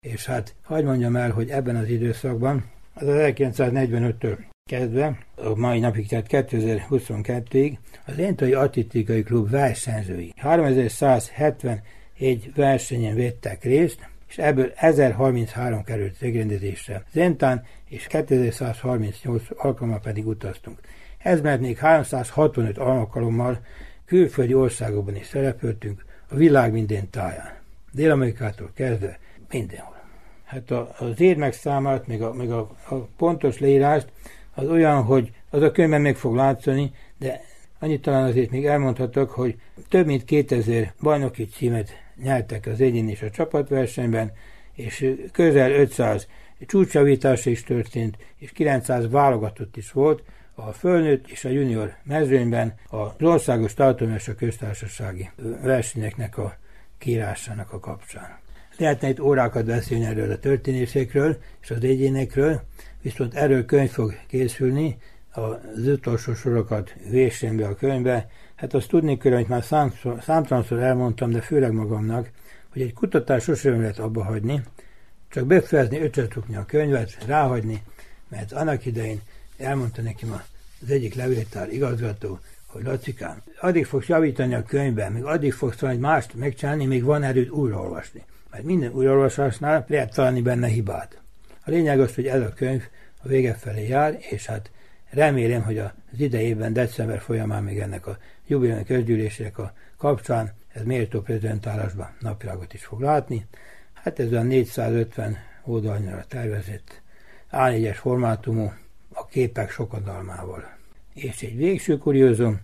És 0.00 0.26
hát 0.26 0.54
hagyd 0.62 0.84
mondjam 0.84 1.16
el, 1.16 1.30
hogy 1.30 1.50
ebben 1.50 1.76
az 1.76 1.88
időszakban, 1.88 2.70
az 2.94 3.04
1945-től 3.06 4.38
kezdve, 4.70 5.18
a 5.34 5.54
mai 5.54 5.78
napig, 5.78 6.08
tehát 6.08 6.26
2022-ig 6.30 7.76
az 8.06 8.18
Entai 8.18 8.52
Atlétikai 8.52 9.22
Klub 9.22 9.50
versenyzői 9.50 10.32
3170 10.36 11.82
egy 12.18 12.52
versenyen 12.54 13.16
vettek 13.16 13.64
részt, 13.64 14.08
és 14.28 14.38
ebből 14.38 14.72
1033 14.74 15.84
került 15.84 16.20
megrendezésre 16.20 17.04
Zentán, 17.12 17.64
és 17.88 18.06
2138 18.06 19.42
alkalommal 19.56 20.00
pedig 20.00 20.26
utaztunk. 20.26 20.78
Ez 21.18 21.40
mert 21.40 21.60
még 21.60 21.78
365 21.78 22.78
alkalommal 22.78 23.60
külföldi 24.04 24.54
országokban 24.54 25.16
is 25.16 25.26
szerepeltünk, 25.26 26.04
a 26.28 26.34
világ 26.34 26.72
minden 26.72 27.10
táján. 27.10 27.52
Dél-Amerikától 27.92 28.70
kezdve 28.74 29.18
mindenhol. 29.50 29.96
Hát 30.44 30.70
a, 30.70 30.94
az 30.98 31.20
érmek 31.20 31.52
számát, 31.52 32.06
meg, 32.06 32.22
a, 32.22 32.32
meg 32.32 32.50
a, 32.50 32.58
a 32.88 32.94
pontos 32.94 33.58
leírást, 33.58 34.06
az 34.54 34.68
olyan, 34.68 35.02
hogy 35.02 35.32
az 35.50 35.62
a 35.62 35.70
könyvben 35.70 36.00
meg 36.00 36.16
fog 36.16 36.34
látszani, 36.34 36.92
de 37.18 37.40
annyit 37.78 38.02
talán 38.02 38.24
azért 38.24 38.50
még 38.50 38.66
elmondhatok, 38.66 39.30
hogy 39.30 39.56
több 39.88 40.06
mint 40.06 40.24
2000 40.24 40.92
bajnoki 41.02 41.46
címet 41.46 41.90
nyertek 42.22 42.66
az 42.66 42.80
egyén 42.80 43.08
és 43.08 43.22
a 43.22 43.30
csapatversenyben, 43.30 44.32
és 44.72 45.14
közel 45.32 45.70
500 45.70 46.28
csúcsavítás 46.66 47.46
is 47.46 47.62
történt, 47.62 48.16
és 48.36 48.50
900 48.52 49.10
válogatott 49.10 49.76
is 49.76 49.92
volt, 49.92 50.22
a 50.54 50.72
fölnőtt 50.72 51.30
és 51.30 51.44
a 51.44 51.48
junior 51.48 51.94
mezőnyben 52.02 52.74
az 52.88 53.10
országos 53.20 53.74
tartományos 53.74 54.28
a 54.28 54.34
köztársasági 54.34 55.30
versenyeknek 55.62 56.38
a 56.38 56.56
kírásának 56.98 57.72
a 57.72 57.80
kapcsán. 57.80 58.38
Lehetne 58.76 59.08
itt 59.08 59.20
órákat 59.20 59.64
beszélni 59.64 60.04
erről 60.04 60.30
a 60.30 60.38
történésekről 60.38 61.36
és 61.60 61.70
az 61.70 61.84
egyénekről, 61.84 62.62
viszont 63.02 63.34
erről 63.34 63.64
könyv 63.64 63.90
fog 63.90 64.14
készülni, 64.26 64.98
az 65.30 65.86
utolsó 65.86 66.34
sorokat 66.34 66.94
vésen 67.10 67.56
be 67.56 67.66
a 67.66 67.74
könyvbe. 67.74 68.30
Hát 68.58 68.74
azt 68.74 68.88
tudni 68.88 69.18
kell, 69.18 69.32
amit 69.32 69.48
már 69.48 69.64
számtalanszor 70.20 70.78
elmondtam, 70.78 71.30
de 71.30 71.40
főleg 71.40 71.72
magamnak, 71.72 72.30
hogy 72.72 72.82
egy 72.82 72.92
kutatás 72.92 73.42
sosem 73.42 73.80
lehet 73.80 73.98
abba 73.98 74.24
hagyni, 74.24 74.62
csak 75.28 75.46
befejezni, 75.46 76.00
ötletukni 76.00 76.56
a 76.56 76.64
könyvet, 76.64 77.24
ráhagyni, 77.26 77.82
mert 78.28 78.52
annak 78.52 78.86
idején 78.86 79.20
elmondta 79.58 80.02
nekem 80.02 80.32
az 80.82 80.90
egyik 80.90 81.14
levéltár 81.14 81.72
igazgató, 81.72 82.38
hogy 82.66 82.82
Lacikám, 82.82 83.42
addig 83.60 83.86
fogsz 83.86 84.06
javítani 84.06 84.54
a 84.54 84.62
könyvben, 84.62 85.12
még 85.12 85.24
addig 85.24 85.52
fogsz 85.52 85.78
valami 85.78 85.98
mást 85.98 86.34
megcsinálni, 86.34 86.86
még 86.86 87.04
van 87.04 87.22
erőd 87.22 87.48
újraolvasni. 87.48 88.22
Mert 88.50 88.64
minden 88.64 88.92
újraolvasásnál 88.92 89.84
lehet 89.88 90.14
találni 90.14 90.42
benne 90.42 90.66
hibát. 90.66 91.20
A 91.64 91.70
lényeg 91.70 92.00
az, 92.00 92.14
hogy 92.14 92.26
ez 92.26 92.40
a 92.40 92.52
könyv 92.52 92.82
a 93.22 93.28
vége 93.28 93.54
felé 93.54 93.88
jár, 93.88 94.16
és 94.30 94.46
hát 94.46 94.70
remélem, 95.10 95.62
hogy 95.62 95.78
az 95.78 95.90
idejében, 96.16 96.72
december 96.72 97.20
folyamán 97.20 97.62
még 97.62 97.78
ennek 97.78 98.06
a 98.06 98.18
jubileumi 98.48 98.84
közgyűlések 98.84 99.58
a 99.58 99.72
kapcsán 99.96 100.52
ez 100.68 100.82
méltó 100.84 101.20
prezentálásban 101.20 102.16
napvilágot 102.20 102.74
is 102.74 102.84
fog 102.84 103.00
látni. 103.00 103.46
Hát 103.92 104.18
ez 104.18 104.32
a 104.32 104.42
450 104.42 105.36
oldalnyira 105.64 106.24
tervezett 106.28 107.02
A4-es 107.52 107.96
formátumú, 107.96 108.72
a 109.12 109.26
képek 109.26 109.70
sokadalmával. 109.70 110.76
És 111.14 111.42
egy 111.42 111.56
végső 111.56 111.98
kuriózum, 111.98 112.60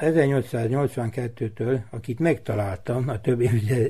1882-től, 0.00 1.80
akit 1.90 2.18
megtaláltam 2.18 3.08
a 3.08 3.20
több 3.20 3.40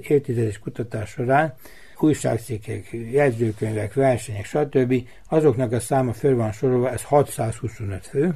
évtizedes 0.02 0.58
kutatás 0.58 1.10
során, 1.10 1.54
újságcikkek, 1.98 2.88
jegyzőkönyvek, 3.12 3.94
versenyek, 3.94 4.44
stb. 4.44 5.08
azoknak 5.28 5.72
a 5.72 5.80
száma 5.80 6.12
föl 6.12 6.36
van 6.36 6.52
sorolva, 6.52 6.90
ez 6.90 7.02
625 7.02 8.06
fő, 8.06 8.34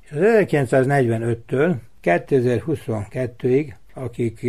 és 0.00 0.10
az 0.12 0.18
1945-től 0.22 1.74
2022-ig, 2.02 3.74
akik 3.94 4.46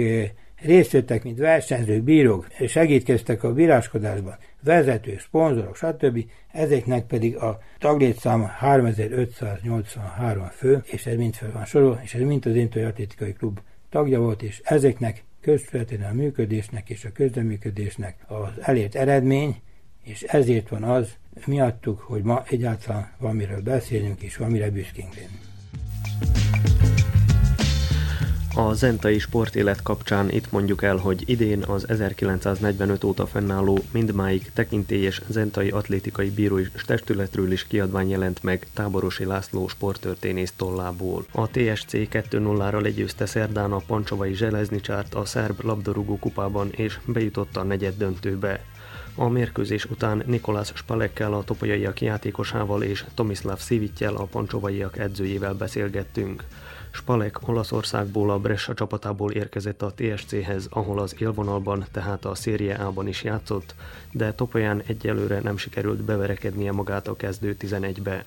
részt 0.61 0.91
vettek, 0.91 1.23
mint 1.23 1.37
versenyzők, 1.37 2.03
bírók, 2.03 2.47
segítkeztek 2.67 3.43
a 3.43 3.53
bíráskodásban, 3.53 4.37
vezetők, 4.63 5.19
szponzorok, 5.19 5.75
stb. 5.75 6.25
Ezeknek 6.51 7.05
pedig 7.05 7.35
a 7.35 7.59
taglétszáma 7.79 8.45
3583 8.45 10.47
fő, 10.51 10.83
és 10.85 11.05
ez 11.05 11.15
mind 11.15 11.33
fel 11.33 11.51
van 11.51 11.65
sorol, 11.65 11.99
és 12.03 12.13
ez 12.13 12.21
mind 12.21 12.45
az 12.45 12.55
Intői 12.55 12.83
Atlétikai 12.83 13.33
Klub 13.33 13.59
tagja 13.89 14.19
volt, 14.19 14.41
és 14.41 14.61
ezeknek 14.63 15.23
közvetlenül 15.41 16.05
a 16.05 16.13
működésnek 16.13 16.89
és 16.89 17.05
a 17.05 17.11
közleműködésnek 17.11 18.15
az 18.27 18.51
elért 18.61 18.95
eredmény, 18.95 19.61
és 20.03 20.21
ezért 20.21 20.69
van 20.69 20.83
az 20.83 21.15
miattuk, 21.45 21.99
hogy 21.99 22.23
ma 22.23 22.43
egyáltalán 22.49 23.11
valamiről 23.17 23.61
beszélünk, 23.61 24.21
és 24.21 24.37
valamire 24.37 24.69
büszkénk 24.69 25.15
lenni. 25.15 25.39
A 28.55 28.73
zentai 28.73 29.19
sportélet 29.19 29.81
kapcsán 29.81 30.29
itt 30.29 30.51
mondjuk 30.51 30.83
el, 30.83 30.97
hogy 30.97 31.23
idén 31.25 31.63
az 31.63 31.89
1945 31.89 33.03
óta 33.03 33.25
fennálló 33.25 33.79
mindmáig 33.91 34.51
tekintélyes 34.53 35.21
zentai 35.27 35.69
atlétikai 35.69 36.29
bírói 36.29 36.65
testületről 36.85 37.51
is 37.51 37.67
kiadvány 37.67 38.09
jelent 38.09 38.43
meg 38.43 38.67
Táborosi 38.73 39.25
László 39.25 39.67
sporttörténész 39.67 40.53
tollából. 40.55 41.25
A 41.31 41.47
TSC 41.47 41.91
2-0-ra 41.91 42.81
legyőzte 42.81 43.25
szerdán 43.25 43.71
a 43.71 43.81
Pancsovai 43.87 44.33
Zseleznicsárt 44.33 45.13
a 45.13 45.25
szerb 45.25 45.63
labdarúgó 45.63 46.17
kupában 46.19 46.69
és 46.71 46.99
bejutott 47.05 47.57
a 47.57 47.63
negyed 47.63 47.97
döntőbe. 47.97 48.63
A 49.15 49.27
mérkőzés 49.27 49.85
után 49.85 50.23
Nikolás 50.25 50.71
Spalekkel, 50.73 51.33
a 51.33 51.43
topolyaiak 51.43 52.01
játékosával 52.01 52.83
és 52.83 53.05
Tomislav 53.13 53.59
Szivittyel, 53.59 54.15
a 54.15 54.23
pancsovaiak 54.23 54.97
edzőjével 54.97 55.53
beszélgettünk. 55.53 56.43
Spalek 56.91 57.47
Olaszországból 57.47 58.29
a 58.29 58.39
Brescia 58.39 58.73
csapatából 58.73 59.31
érkezett 59.31 59.81
a 59.81 59.93
TSC-hez, 59.95 60.67
ahol 60.69 60.99
az 60.99 61.15
élvonalban, 61.19 61.85
tehát 61.91 62.25
a 62.25 62.35
Szérie 62.35 62.75
A-ban 62.75 63.07
is 63.07 63.23
játszott, 63.23 63.75
de 64.11 64.33
Topolyán 64.33 64.81
egyelőre 64.85 65.39
nem 65.39 65.57
sikerült 65.57 66.03
beverekednie 66.03 66.71
magát 66.71 67.07
a 67.07 67.15
kezdő 67.15 67.55
11-be. 67.59 68.25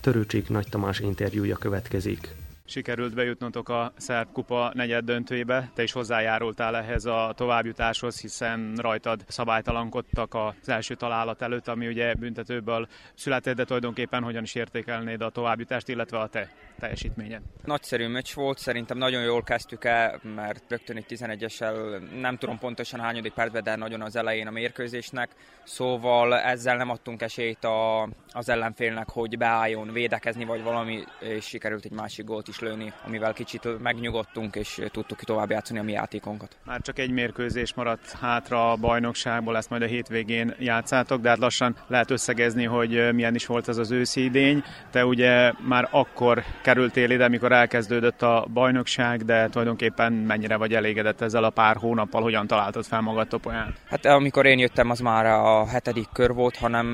Törőcsik 0.00 0.48
Nagy 0.48 0.66
Tamás 0.68 1.00
interjúja 1.00 1.56
következik 1.56 2.34
sikerült 2.66 3.14
bejutnotok 3.14 3.68
a 3.68 3.92
szerb 3.96 4.32
kupa 4.32 4.70
negyed 4.74 5.04
döntőjébe. 5.04 5.70
Te 5.74 5.82
is 5.82 5.92
hozzájárultál 5.92 6.76
ehhez 6.76 7.04
a 7.04 7.32
továbbjutáshoz, 7.36 8.20
hiszen 8.20 8.74
rajtad 8.76 9.24
szabálytalankodtak 9.28 10.34
az 10.34 10.68
első 10.68 10.94
találat 10.94 11.42
előtt, 11.42 11.68
ami 11.68 11.86
ugye 11.86 12.14
büntetőből 12.14 12.88
született, 13.14 13.56
de 13.56 13.64
tulajdonképpen 13.64 14.22
hogyan 14.22 14.42
is 14.42 14.54
értékelnéd 14.54 15.20
a 15.20 15.30
továbbjutást, 15.30 15.88
illetve 15.88 16.18
a 16.18 16.26
te 16.26 16.50
teljesítményed? 16.78 17.42
Nagyszerű 17.64 18.06
meccs 18.06 18.34
volt, 18.34 18.58
szerintem 18.58 18.98
nagyon 18.98 19.22
jól 19.22 19.42
kezdtük 19.42 19.84
el, 19.84 20.20
mert 20.34 20.64
rögtön 20.68 20.96
egy 20.96 21.06
11-essel 21.08 21.98
nem 22.20 22.36
tudom 22.36 22.58
pontosan 22.58 23.00
hányadik 23.00 23.32
percben, 23.32 23.62
de 23.62 23.76
nagyon 23.76 24.02
az 24.02 24.16
elején 24.16 24.46
a 24.46 24.50
mérkőzésnek, 24.50 25.30
szóval 25.64 26.34
ezzel 26.38 26.76
nem 26.76 26.90
adtunk 26.90 27.22
esélyt 27.22 27.64
a, 27.64 28.08
az 28.30 28.48
ellenfélnek, 28.48 29.10
hogy 29.10 29.38
beálljon 29.38 29.92
védekezni, 29.92 30.44
vagy 30.44 30.62
valami, 30.62 31.04
és 31.20 31.44
sikerült 31.44 31.84
egy 31.84 31.92
másik 31.92 32.24
gólt 32.24 32.48
is 32.48 32.55
is 32.56 32.68
lőni, 32.68 32.92
amivel 33.06 33.32
kicsit 33.32 33.82
megnyugodtunk, 33.82 34.56
és 34.56 34.80
tudtuk 34.92 35.18
tovább 35.18 35.50
játszani 35.50 35.78
a 35.78 35.82
mi 35.82 35.92
játékonkat. 35.92 36.56
Már 36.64 36.80
csak 36.80 36.98
egy 36.98 37.10
mérkőzés 37.10 37.74
maradt 37.74 38.12
hátra 38.20 38.70
a 38.70 38.76
bajnokságból, 38.76 39.56
ezt 39.56 39.70
majd 39.70 39.82
a 39.82 39.86
hétvégén 39.86 40.54
játszátok, 40.58 41.20
de 41.20 41.28
hát 41.28 41.38
lassan 41.38 41.76
lehet 41.86 42.10
összegezni, 42.10 42.64
hogy 42.64 43.14
milyen 43.14 43.34
is 43.34 43.46
volt 43.46 43.68
ez 43.68 43.76
az 43.76 43.90
őszi 43.90 44.24
idény. 44.24 44.64
Te 44.90 45.06
ugye 45.06 45.52
már 45.68 45.88
akkor 45.90 46.42
kerültél 46.62 47.10
ide, 47.10 47.24
amikor 47.24 47.52
elkezdődött 47.52 48.22
a 48.22 48.46
bajnokság, 48.52 49.24
de 49.24 49.48
tulajdonképpen 49.48 50.12
mennyire 50.12 50.56
vagy 50.56 50.74
elégedett 50.74 51.20
ezzel 51.20 51.44
a 51.44 51.50
pár 51.50 51.76
hónappal, 51.76 52.22
hogyan 52.22 52.46
találtad 52.46 52.84
fel 52.84 53.00
magad 53.00 53.28
Topolyán? 53.28 53.74
Hát 53.88 54.04
amikor 54.04 54.46
én 54.46 54.58
jöttem, 54.58 54.90
az 54.90 55.00
már 55.00 55.26
a 55.26 55.66
hetedik 55.66 56.08
kör 56.12 56.32
volt, 56.32 56.56
hanem 56.56 56.86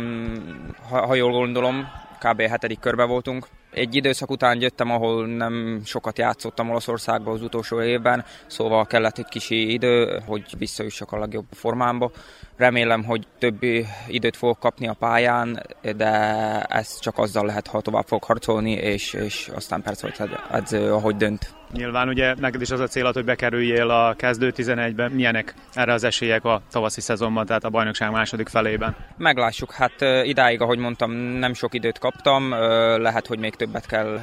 ha, 0.88 1.07
ha 1.07 1.14
jól 1.14 1.33
gondolom, 1.33 1.88
kb. 2.18 2.40
hetedik 2.40 2.79
körbe 2.79 3.05
voltunk. 3.05 3.46
Egy 3.74 3.94
időszak 3.94 4.30
után 4.30 4.61
jöttem, 4.61 4.90
ahol 4.90 5.26
nem 5.26 5.80
sokat 5.85 6.18
játszottam 6.18 6.70
Olaszországban 6.70 7.35
az 7.35 7.42
utolsó 7.42 7.82
évben, 7.82 8.24
szóval 8.46 8.87
kellett 8.87 9.18
egy 9.18 9.28
kis 9.28 9.50
idő, 9.50 10.22
hogy 10.26 10.44
visszajussak 10.58 11.12
a 11.12 11.18
legjobb 11.18 11.46
formámba. 11.50 12.11
Remélem, 12.56 13.04
hogy 13.04 13.26
több 13.38 13.62
időt 14.08 14.37
fogok 14.37 14.58
kapni 14.58 14.88
a 14.88 14.92
pályán, 14.92 15.62
de 15.96 16.11
ez 16.61 16.98
csak 16.98 17.18
azzal 17.18 17.46
lehet, 17.46 17.66
ha 17.66 17.80
tovább 17.80 18.06
fog 18.06 18.24
harcolni, 18.24 18.72
és, 18.72 19.12
és 19.12 19.50
aztán 19.54 19.82
persze, 19.82 20.12
hogy 20.16 20.30
edző, 20.52 20.92
ahogy 20.92 21.16
dönt. 21.16 21.54
Nyilván 21.72 22.08
ugye 22.08 22.35
neked 22.35 22.61
is 22.61 22.70
az 22.70 22.80
a 22.80 22.87
célod, 22.87 23.14
hogy 23.14 23.24
bekerüljél 23.24 23.90
a 23.90 24.14
kezdő 24.14 24.52
11-ben. 24.56 25.11
Milyenek 25.11 25.54
erre 25.72 25.92
az 25.92 26.04
esélyek 26.04 26.44
a 26.44 26.62
tavaszi 26.70 27.00
szezonban, 27.00 27.46
tehát 27.46 27.64
a 27.64 27.70
bajnokság 27.70 28.11
második 28.11 28.48
felében? 28.48 28.96
Meglássuk, 29.16 29.72
hát 29.72 29.92
idáig, 30.24 30.61
ahogy 30.61 30.78
mondtam, 30.78 31.12
nem 31.12 31.54
sok 31.54 31.74
időt 31.74 31.98
kaptam, 31.98 32.50
lehet, 32.98 33.26
hogy 33.26 33.38
még 33.38 33.54
többet 33.62 33.87
kell 33.87 34.20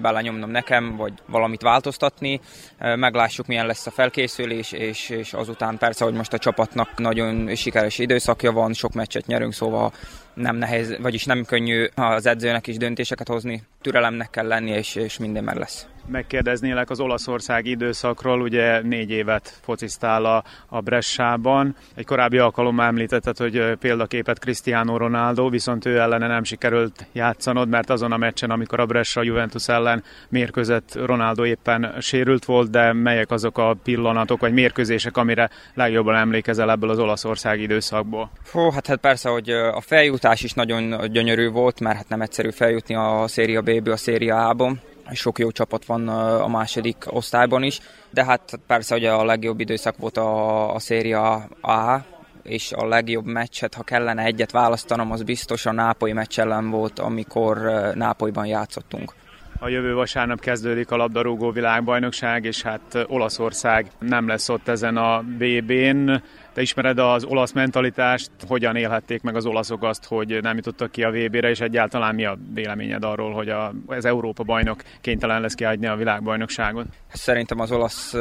belenyomnom 0.00 0.50
nekem, 0.50 0.96
vagy 0.96 1.12
valamit 1.26 1.62
változtatni. 1.62 2.40
Meglássuk, 2.78 3.46
milyen 3.46 3.66
lesz 3.66 3.86
a 3.86 3.90
felkészülés, 3.90 4.72
és, 4.72 5.08
és 5.08 5.32
azután 5.32 5.78
persze, 5.78 6.04
hogy 6.04 6.14
most 6.14 6.32
a 6.32 6.38
csapatnak 6.38 6.98
nagyon 6.98 7.54
sikeres 7.54 7.98
időszakja 7.98 8.52
van, 8.52 8.72
sok 8.72 8.92
meccset 8.92 9.26
nyerünk, 9.26 9.52
szóval 9.52 9.92
nem 10.34 10.56
nehéz, 10.56 10.96
vagyis 11.00 11.24
nem 11.24 11.44
könnyű 11.44 11.86
az 11.94 12.26
edzőnek 12.26 12.66
is 12.66 12.76
döntéseket 12.76 13.28
hozni, 13.28 13.62
türelemnek 13.80 14.30
kell 14.30 14.46
lenni, 14.46 14.70
és, 14.70 14.94
és 14.94 15.18
minden 15.18 15.44
meg 15.44 15.56
lesz 15.56 15.86
megkérdeznélek 16.06 16.90
az 16.90 17.00
olaszországi 17.00 17.70
időszakról, 17.70 18.40
ugye 18.40 18.80
négy 18.82 19.10
évet 19.10 19.58
focisztál 19.62 20.24
a, 20.24 20.44
a 20.66 20.80
Bressában. 20.80 21.76
Egy 21.94 22.06
korábbi 22.06 22.38
alkalommal 22.38 22.86
említetted, 22.86 23.36
hogy 23.36 23.76
példaképet 23.80 24.38
Cristiano 24.38 24.96
Ronaldo, 24.96 25.48
viszont 25.48 25.86
ő 25.86 25.98
ellene 25.98 26.26
nem 26.26 26.44
sikerült 26.44 27.06
játszanod, 27.12 27.68
mert 27.68 27.90
azon 27.90 28.12
a 28.12 28.16
meccsen, 28.16 28.50
amikor 28.50 28.80
a 28.80 28.86
Bressa 28.86 29.22
Juventus 29.22 29.68
ellen 29.68 30.02
mérkőzött, 30.28 30.94
Ronaldo 31.04 31.44
éppen 31.44 31.94
sérült 32.00 32.44
volt, 32.44 32.70
de 32.70 32.92
melyek 32.92 33.30
azok 33.30 33.58
a 33.58 33.76
pillanatok 33.82 34.40
vagy 34.40 34.52
mérkőzések, 34.52 35.16
amire 35.16 35.50
legjobban 35.74 36.14
emlékezel 36.14 36.70
ebből 36.70 36.90
az 36.90 36.98
olaszországi 36.98 37.62
időszakból? 37.62 38.30
Hó, 38.50 38.70
hát, 38.70 38.86
hát 38.86 38.98
persze, 38.98 39.28
hogy 39.28 39.50
a 39.50 39.80
feljutás 39.80 40.42
is 40.42 40.52
nagyon 40.52 41.10
gyönyörű 41.10 41.48
volt, 41.48 41.80
mert 41.80 41.96
hát 41.96 42.08
nem 42.08 42.20
egyszerű 42.20 42.50
feljutni 42.50 42.94
a 42.94 43.24
Széria 43.26 43.60
B-ből 43.60 43.92
a 43.92 43.96
Széria 43.96 44.48
A-ba 44.48 44.72
sok 45.12 45.38
jó 45.38 45.50
csapat 45.50 45.84
van 45.84 46.08
a 46.08 46.48
második 46.48 46.96
osztályban 47.06 47.62
is, 47.62 47.80
de 48.10 48.24
hát 48.24 48.60
persze, 48.66 48.94
hogy 48.94 49.04
a 49.04 49.24
legjobb 49.24 49.60
időszak 49.60 49.96
volt 49.96 50.16
a, 50.16 50.74
a 50.74 50.78
széria 50.78 51.34
A, 51.62 52.04
és 52.42 52.72
a 52.72 52.86
legjobb 52.86 53.24
meccset, 53.24 53.74
ha 53.74 53.82
kellene 53.82 54.24
egyet 54.24 54.50
választanom, 54.50 55.10
az 55.10 55.22
biztos 55.22 55.66
a 55.66 55.72
Nápoly 55.72 56.12
meccs 56.12 56.38
ellen 56.38 56.70
volt, 56.70 56.98
amikor 56.98 57.56
Nápolyban 57.94 58.46
játszottunk. 58.46 59.12
A 59.58 59.68
jövő 59.68 59.94
vasárnap 59.94 60.40
kezdődik 60.40 60.90
a 60.90 60.96
labdarúgó 60.96 61.50
világbajnokság, 61.50 62.44
és 62.44 62.62
hát 62.62 63.04
Olaszország 63.06 63.86
nem 63.98 64.26
lesz 64.26 64.48
ott 64.48 64.68
ezen 64.68 64.96
a 64.96 65.20
BB-n. 65.20 66.22
Te 66.52 66.60
ismered 66.60 66.98
az 66.98 67.24
olasz 67.24 67.52
mentalitást, 67.52 68.30
hogyan 68.48 68.76
élhették 68.76 69.22
meg 69.22 69.36
az 69.36 69.46
olaszok 69.46 69.82
azt, 69.82 70.04
hogy 70.04 70.38
nem 70.42 70.56
jutottak 70.56 70.90
ki 70.90 71.02
a 71.02 71.10
VB-re, 71.10 71.48
és 71.48 71.60
egyáltalán 71.60 72.14
mi 72.14 72.24
a 72.24 72.38
véleményed 72.54 73.04
arról, 73.04 73.32
hogy 73.32 73.48
a, 73.48 73.74
az 73.86 74.04
Európa 74.04 74.42
bajnok 74.42 74.82
kénytelen 75.00 75.40
lesz 75.40 75.54
kiadni 75.54 75.86
a 75.86 75.96
világbajnokságot? 75.96 76.86
Szerintem 77.12 77.60
az 77.60 77.72
olasz 77.72 78.14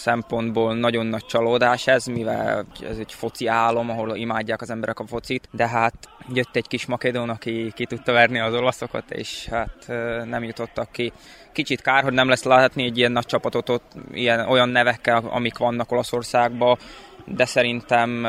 szempontból 0.00 0.74
nagyon 0.74 1.06
nagy 1.06 1.26
csalódás 1.26 1.86
ez, 1.86 2.06
mivel 2.06 2.66
ez 2.82 2.98
egy 2.98 3.12
foci 3.12 3.46
álom, 3.46 3.90
ahol 3.90 4.16
imádják 4.16 4.60
az 4.60 4.70
emberek 4.70 4.98
a 4.98 5.06
focit, 5.06 5.48
de 5.50 5.68
hát 5.68 5.94
jött 6.32 6.56
egy 6.56 6.68
kis 6.68 6.86
makedón, 6.86 7.28
aki 7.28 7.72
ki 7.74 7.86
tudta 7.86 8.12
verni 8.12 8.38
az 8.38 8.54
olaszokat, 8.54 9.10
és 9.10 9.46
hát 9.50 9.86
nem 10.24 10.44
jutottak 10.44 10.92
ki. 10.92 11.12
Kicsit 11.52 11.80
kár, 11.80 12.02
hogy 12.02 12.12
nem 12.12 12.28
lesz 12.28 12.42
látni 12.42 12.84
egy 12.84 12.98
ilyen 12.98 13.12
nagy 13.12 13.26
csapatot 13.26 13.68
ott, 13.68 13.92
ilyen, 14.12 14.48
olyan 14.48 14.68
nevekkel, 14.68 15.22
amik 15.28 15.58
vannak 15.58 15.92
Olaszországban, 15.92 16.78
de 17.26 17.44
szerintem 17.44 18.26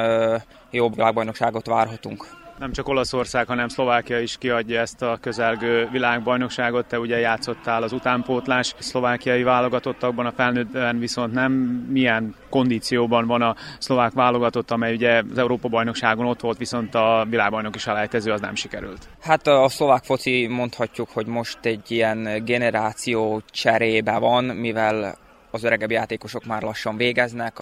jobb 0.72 0.96
világbajnokságot 0.96 1.68
várhatunk 1.68 2.40
nem 2.62 2.72
csak 2.72 2.88
Olaszország, 2.88 3.48
hanem 3.48 3.68
Szlovákia 3.68 4.20
is 4.20 4.38
kiadja 4.38 4.80
ezt 4.80 5.02
a 5.02 5.18
közelgő 5.22 5.90
világbajnokságot. 5.92 6.86
Te 6.86 7.00
ugye 7.00 7.20
játszottál 7.20 7.84
az 7.84 7.92
utánpótlás 7.92 8.76
szlovákiai 8.80 9.44
válogatottakban, 9.44 10.26
a 10.26 10.32
felnőttben 10.32 11.00
viszont 11.00 11.34
nem. 11.34 11.52
Milyen 11.90 12.36
kondícióban 12.50 13.28
van 13.28 13.42
a 13.42 13.56
szlovák 13.80 14.14
válogatott, 14.14 14.72
amely 14.72 14.94
ugye 14.94 15.24
az 15.32 15.38
Európa-bajnokságon 15.38 16.26
ott 16.26 16.40
volt, 16.40 16.58
viszont 16.58 16.96
a 16.96 17.26
világbajnok 17.30 17.76
is 17.76 17.88
elejtező 17.88 18.32
az 18.32 18.42
nem 18.42 18.56
sikerült? 18.56 19.08
Hát 19.22 19.48
a 19.48 19.70
szlovák 19.70 20.04
foci 20.04 20.48
mondhatjuk, 20.48 21.10
hogy 21.10 21.26
most 21.26 21.60
egy 21.62 21.92
ilyen 21.92 22.46
generáció 22.46 23.42
cserébe 23.52 24.18
van, 24.18 24.44
mivel 24.44 25.18
az 25.52 25.64
öregebb 25.64 25.92
játékosok 25.92 26.46
már 26.46 26.62
lassan 26.62 26.98
végeznek, 26.98 27.58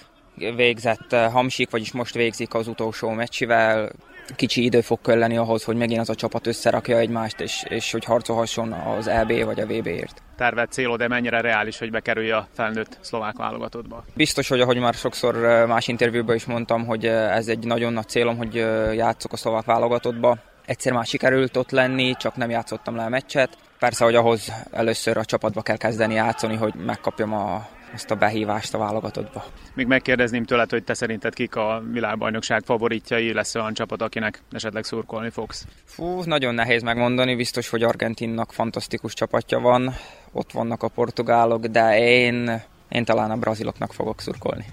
végzett 0.56 1.14
Hamsik, 1.14 1.70
vagyis 1.70 1.92
most 1.92 2.14
végzik 2.14 2.54
az 2.54 2.68
utolsó 2.68 3.10
meccsivel, 3.10 3.92
kicsi 4.36 4.64
idő 4.64 4.80
fog 4.80 5.00
kelleni 5.00 5.36
ahhoz, 5.36 5.64
hogy 5.64 5.76
megint 5.76 6.00
az 6.00 6.08
a 6.08 6.14
csapat 6.14 6.46
összerakja 6.46 6.98
egymást, 6.98 7.40
és, 7.40 7.64
és 7.68 7.92
hogy 7.92 8.04
harcolhasson 8.04 8.72
az 8.72 9.06
EB 9.06 9.44
vagy 9.44 9.60
a 9.60 9.66
VB-ért. 9.66 10.22
Terved 10.36 10.70
célod, 10.72 10.98
de 10.98 11.08
mennyire 11.08 11.40
reális, 11.40 11.78
hogy 11.78 11.90
bekerülj 11.90 12.30
a 12.30 12.48
felnőtt 12.54 12.98
szlovák 13.00 13.36
válogatottba? 13.36 14.04
Biztos, 14.14 14.48
hogy 14.48 14.60
ahogy 14.60 14.78
már 14.78 14.94
sokszor 14.94 15.66
más 15.66 15.88
interjúban 15.88 16.34
is 16.34 16.44
mondtam, 16.44 16.86
hogy 16.86 17.06
ez 17.06 17.48
egy 17.48 17.66
nagyon 17.66 17.92
nagy 17.92 18.08
célom, 18.08 18.36
hogy 18.36 18.54
játszok 18.94 19.32
a 19.32 19.36
szlovák 19.36 19.64
válogatottba. 19.64 20.38
Egyszer 20.66 20.92
már 20.92 21.06
sikerült 21.06 21.56
ott 21.56 21.70
lenni, 21.70 22.14
csak 22.18 22.36
nem 22.36 22.50
játszottam 22.50 22.96
le 22.96 23.04
a 23.04 23.08
meccset. 23.08 23.58
Persze, 23.78 24.04
hogy 24.04 24.14
ahhoz 24.14 24.52
először 24.70 25.16
a 25.16 25.24
csapatba 25.24 25.62
kell 25.62 25.76
kezdeni 25.76 26.14
játszani, 26.14 26.56
hogy 26.56 26.74
megkapjam 26.74 27.34
a 27.34 27.68
azt 27.94 28.10
a 28.10 28.14
behívást 28.14 28.74
a 28.74 28.78
válogatottba. 28.78 29.44
Még 29.74 29.86
megkérdezném 29.86 30.44
tőled, 30.44 30.70
hogy 30.70 30.84
te 30.84 30.94
szerinted 30.94 31.34
kik 31.34 31.56
a 31.56 31.82
világbajnokság 31.92 32.62
favoritjai, 32.64 33.32
lesz 33.32 33.54
olyan 33.54 33.74
csapat, 33.74 34.02
akinek 34.02 34.42
esetleg 34.50 34.84
szurkolni 34.84 35.30
fogsz? 35.30 35.66
Fú, 35.84 36.22
nagyon 36.24 36.54
nehéz 36.54 36.82
megmondani, 36.82 37.36
biztos, 37.36 37.68
hogy 37.68 37.82
Argentinnak 37.82 38.52
fantasztikus 38.52 39.14
csapatja 39.14 39.58
van, 39.58 39.94
ott 40.32 40.52
vannak 40.52 40.82
a 40.82 40.88
portugálok, 40.88 41.66
de 41.66 41.98
én, 41.98 42.62
én 42.88 43.04
talán 43.04 43.30
a 43.30 43.36
braziloknak 43.36 43.92
fogok 43.92 44.20
szurkolni. 44.20 44.64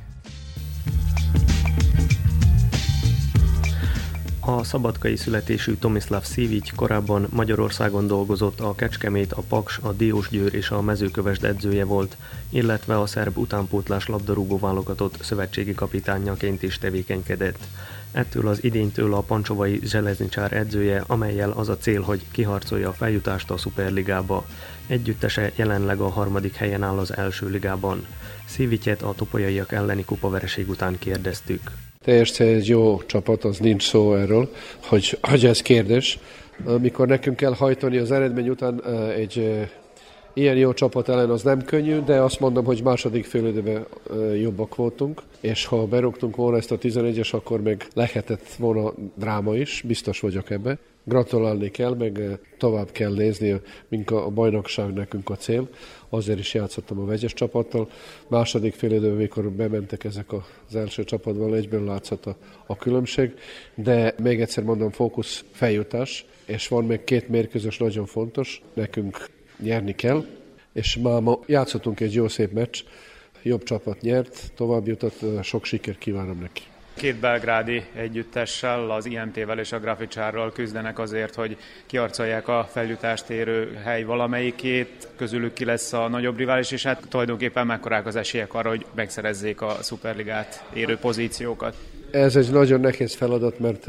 A 4.49 4.63
szabadkai 4.63 5.15
születésű 5.15 5.73
Tomislav 5.73 6.23
Szivics 6.23 6.73
korábban 6.73 7.27
Magyarországon 7.29 8.07
dolgozott, 8.07 8.59
a 8.59 8.75
Kecskemét, 8.75 9.33
a 9.33 9.41
Paks, 9.41 9.79
a 9.81 9.91
Diósgyőr 9.91 10.53
és 10.53 10.69
a 10.69 10.81
Mezőkövesd 10.81 11.43
edzője 11.43 11.85
volt, 11.85 12.17
illetve 12.49 12.99
a 12.99 13.05
szerb 13.05 13.37
utánpótlás 13.37 14.07
labdarúgó 14.07 14.59
válogatott 14.59 15.17
szövetségi 15.21 15.73
kapitányaként 15.73 16.63
is 16.63 16.77
tevékenykedett. 16.77 17.67
Ettől 18.11 18.47
az 18.47 18.63
idénytől 18.63 19.13
a 19.13 19.21
Pancsovai 19.21 19.79
Zseleznicsár 19.83 20.53
edzője, 20.53 21.03
amelyel 21.07 21.51
az 21.51 21.69
a 21.69 21.77
cél, 21.77 22.01
hogy 22.01 22.25
kiharcolja 22.31 22.89
a 22.89 22.93
feljutást 22.93 23.51
a 23.51 23.57
Szuperligába. 23.57 24.45
Együttese 24.87 25.51
jelenleg 25.55 25.99
a 25.99 26.09
harmadik 26.09 26.55
helyen 26.55 26.83
áll 26.83 26.97
az 26.97 27.17
első 27.17 27.49
ligában. 27.49 28.05
Szívityet 28.45 29.01
a 29.01 29.13
topolyaiak 29.13 29.71
elleni 29.71 30.05
kupavereség 30.05 30.69
után 30.69 30.99
kérdeztük. 30.99 31.71
TSC 32.07 32.39
egy 32.39 32.67
jó 32.67 33.01
csapat, 33.05 33.43
az 33.43 33.57
nincs 33.57 33.83
szó 33.83 34.15
erről, 34.15 34.51
hogy, 34.83 35.17
hogy 35.21 35.45
ez 35.45 35.61
kérdés. 35.61 36.19
Amikor 36.65 37.07
nekünk 37.07 37.35
kell 37.35 37.53
hajtani 37.53 37.97
az 37.97 38.11
eredmény 38.11 38.49
után 38.49 38.83
egy 39.15 39.67
ilyen 40.33 40.55
jó 40.55 40.73
csapat 40.73 41.09
ellen 41.09 41.29
az 41.29 41.43
nem 41.43 41.63
könnyű, 41.63 41.99
de 41.99 42.21
azt 42.21 42.39
mondom, 42.39 42.65
hogy 42.65 42.81
második 42.83 43.25
félidőben 43.25 43.85
jobbak 44.41 44.75
voltunk, 44.75 45.21
és 45.39 45.65
ha 45.65 45.85
berúgtunk 45.85 46.35
volna 46.35 46.57
ezt 46.57 46.71
a 46.71 46.77
11-es, 46.77 47.33
akkor 47.33 47.61
még 47.61 47.87
lehetett 47.93 48.53
volna 48.57 48.93
dráma 49.15 49.55
is, 49.55 49.83
biztos 49.87 50.19
vagyok 50.19 50.49
ebbe. 50.49 50.77
Gratulálni 51.03 51.71
kell, 51.71 51.95
meg 51.95 52.39
tovább 52.57 52.91
kell 52.91 53.13
nézni, 53.13 53.61
mink 53.87 54.11
a 54.11 54.29
bajnokság 54.29 54.93
nekünk 54.93 55.29
a 55.29 55.35
cél. 55.35 55.67
Azért 56.09 56.39
is 56.39 56.53
játszottam 56.53 56.99
a 56.99 57.05
vegyes 57.05 57.33
csapattal. 57.33 57.89
Második 58.27 58.73
fél 58.73 58.91
időben, 58.91 59.15
amikor 59.15 59.51
bementek 59.51 60.03
ezek 60.03 60.33
az 60.33 60.75
első 60.75 61.03
csapatban, 61.03 61.53
egyben 61.53 61.83
látszott 61.83 62.25
a, 62.25 62.37
a 62.65 62.75
különbség, 62.75 63.33
de 63.75 64.15
még 64.23 64.41
egyszer 64.41 64.63
mondom, 64.63 64.91
fókusz 64.91 65.43
feljutás, 65.51 66.25
és 66.45 66.67
van 66.67 66.85
még 66.85 67.03
két 67.03 67.27
mérkőzés 67.29 67.77
nagyon 67.77 68.05
fontos, 68.05 68.61
nekünk 68.73 69.29
nyerni 69.59 69.95
kell, 69.95 70.25
és 70.73 70.97
már 70.97 71.21
ma 71.21 71.39
játszottunk 71.45 71.99
egy 71.99 72.13
jó 72.13 72.27
szép 72.27 72.51
meccs, 72.51 72.83
jobb 73.43 73.63
csapat 73.63 74.01
nyert, 74.01 74.51
tovább 74.55 74.87
jutott, 74.87 75.43
sok 75.43 75.65
sikert 75.65 75.97
kívánom 75.97 76.39
neki. 76.39 76.61
Két 76.97 77.15
belgrádi 77.15 77.83
együttessel, 77.95 78.91
az 78.91 79.05
IMT-vel 79.05 79.59
és 79.59 79.71
a 79.71 79.79
Graficsárral 79.79 80.51
küzdenek 80.51 80.99
azért, 80.99 81.35
hogy 81.35 81.57
kiarcolják 81.85 82.47
a 82.47 82.67
feljutást 82.71 83.29
érő 83.29 83.77
hely 83.83 84.03
valamelyikét, 84.03 85.07
közülük 85.15 85.53
ki 85.53 85.65
lesz 85.65 85.93
a 85.93 86.07
nagyobb 86.07 86.37
rivális, 86.37 86.71
és 86.71 86.83
hát 86.83 87.03
tulajdonképpen 87.09 87.65
mekkorák 87.65 88.05
az 88.05 88.15
esélyek 88.15 88.53
arra, 88.53 88.69
hogy 88.69 88.85
megszerezzék 88.95 89.61
a 89.61 89.77
Superligát 89.81 90.65
érő 90.73 90.97
pozíciókat. 90.97 91.75
Ez 92.11 92.35
egy 92.35 92.51
nagyon 92.51 92.79
nehéz 92.79 93.15
feladat, 93.15 93.59
mert 93.59 93.85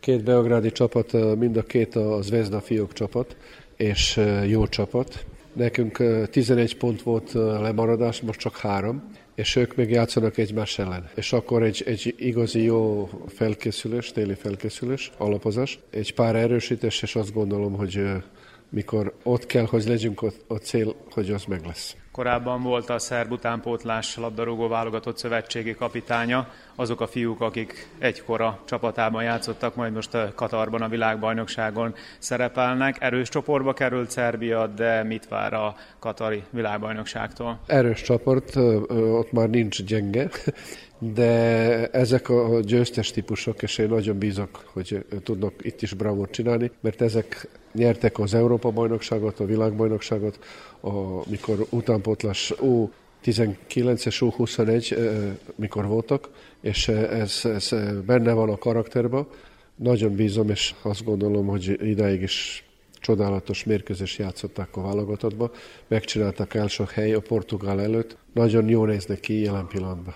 két 0.00 0.24
belgrádi 0.24 0.72
csapat, 0.72 1.36
mind 1.38 1.56
a 1.56 1.62
két 1.62 1.96
a 1.96 2.22
Zvezda 2.22 2.60
fiók 2.60 2.92
csapat, 2.92 3.36
és 3.76 4.20
jó 4.46 4.66
csapat. 4.66 5.24
Nekünk 5.52 6.02
11 6.30 6.76
pont 6.76 7.02
volt 7.02 7.32
lemaradás, 7.32 8.20
most 8.20 8.38
csak 8.38 8.56
három, 8.56 9.10
és 9.36 9.56
ők 9.56 9.76
még 9.76 9.90
játszanak 9.90 10.38
egymás 10.38 10.78
ellen. 10.78 11.10
És 11.14 11.32
akkor 11.32 11.62
egy, 11.62 11.82
egy 11.86 12.14
igazi 12.18 12.62
jó 12.62 13.08
felkészülés, 13.26 14.12
téli 14.12 14.34
felkészülés, 14.34 15.10
alapozás, 15.16 15.78
egy 15.90 16.14
pár 16.14 16.36
erősítés, 16.36 17.02
és 17.02 17.16
azt 17.16 17.32
gondolom, 17.32 17.72
hogy 17.72 18.02
mikor 18.70 19.14
ott 19.22 19.46
kell, 19.46 19.64
hogy 19.64 19.84
legyünk 19.84 20.22
a, 20.22 20.32
a 20.46 20.54
cél, 20.54 20.94
hogy 21.10 21.30
az 21.30 21.44
meg 21.44 21.64
lesz. 21.64 21.96
Korábban 22.16 22.62
volt 22.62 22.90
a 22.90 22.98
szerb 22.98 23.32
utánpótlás 23.32 24.16
labdarúgó 24.16 24.68
válogatott 24.68 25.18
szövetségi 25.18 25.74
kapitánya, 25.74 26.48
azok 26.74 27.00
a 27.00 27.06
fiúk, 27.06 27.40
akik 27.40 27.88
egykora 27.98 28.58
csapatában 28.64 29.22
játszottak, 29.22 29.74
majd 29.74 29.92
most 29.92 30.14
a 30.14 30.32
Katarban 30.34 30.82
a 30.82 30.88
világbajnokságon 30.88 31.94
szerepelnek. 32.18 32.96
Erős 33.00 33.28
csoportba 33.28 33.72
került 33.72 34.10
Szerbia, 34.10 34.66
de 34.66 35.02
mit 35.02 35.28
vár 35.28 35.52
a 35.52 35.74
katari 35.98 36.42
világbajnokságtól? 36.50 37.58
Erős 37.66 38.02
csoport, 38.02 38.56
ott 38.90 39.32
már 39.32 39.48
nincs 39.48 39.84
gyenge, 39.84 40.28
de 40.98 41.86
ezek 41.90 42.28
a 42.28 42.60
győztes 42.60 43.10
típusok, 43.10 43.62
és 43.62 43.78
én 43.78 43.88
nagyon 43.88 44.18
bízok, 44.18 44.64
hogy 44.72 45.04
tudnak 45.22 45.52
itt 45.62 45.82
is 45.82 45.94
bravót 45.94 46.30
csinálni, 46.30 46.70
mert 46.80 47.00
ezek 47.00 47.48
nyertek 47.72 48.18
az 48.18 48.34
Európa-bajnokságot, 48.34 49.40
a 49.40 49.44
világbajnokságot, 49.44 50.38
amikor 50.80 51.66
utánpótlás 51.70 52.54
ó 52.60 52.90
19-es, 53.24 54.16
U21, 54.20 54.96
mikor 55.54 55.86
voltak, 55.86 56.30
és 56.60 56.88
ez, 56.88 57.40
ez 57.44 57.74
benne 58.06 58.32
van 58.32 58.48
a 58.50 58.56
karakterben. 58.56 59.26
Nagyon 59.76 60.14
bízom, 60.14 60.50
és 60.50 60.74
azt 60.82 61.04
gondolom, 61.04 61.46
hogy 61.46 61.78
idáig 61.82 62.22
is 62.22 62.64
csodálatos 63.00 63.64
mérkőzés 63.64 64.18
játszották 64.18 64.76
a 64.76 64.82
válogatottba. 64.82 65.50
Megcsináltak 65.86 66.54
első 66.54 66.84
hely 66.92 67.12
a 67.12 67.20
Portugál 67.20 67.80
előtt. 67.80 68.16
Nagyon 68.32 68.68
jó 68.68 68.84
néznek 68.84 69.20
ki 69.20 69.40
jelen 69.40 69.66
pillanatban. 69.66 70.14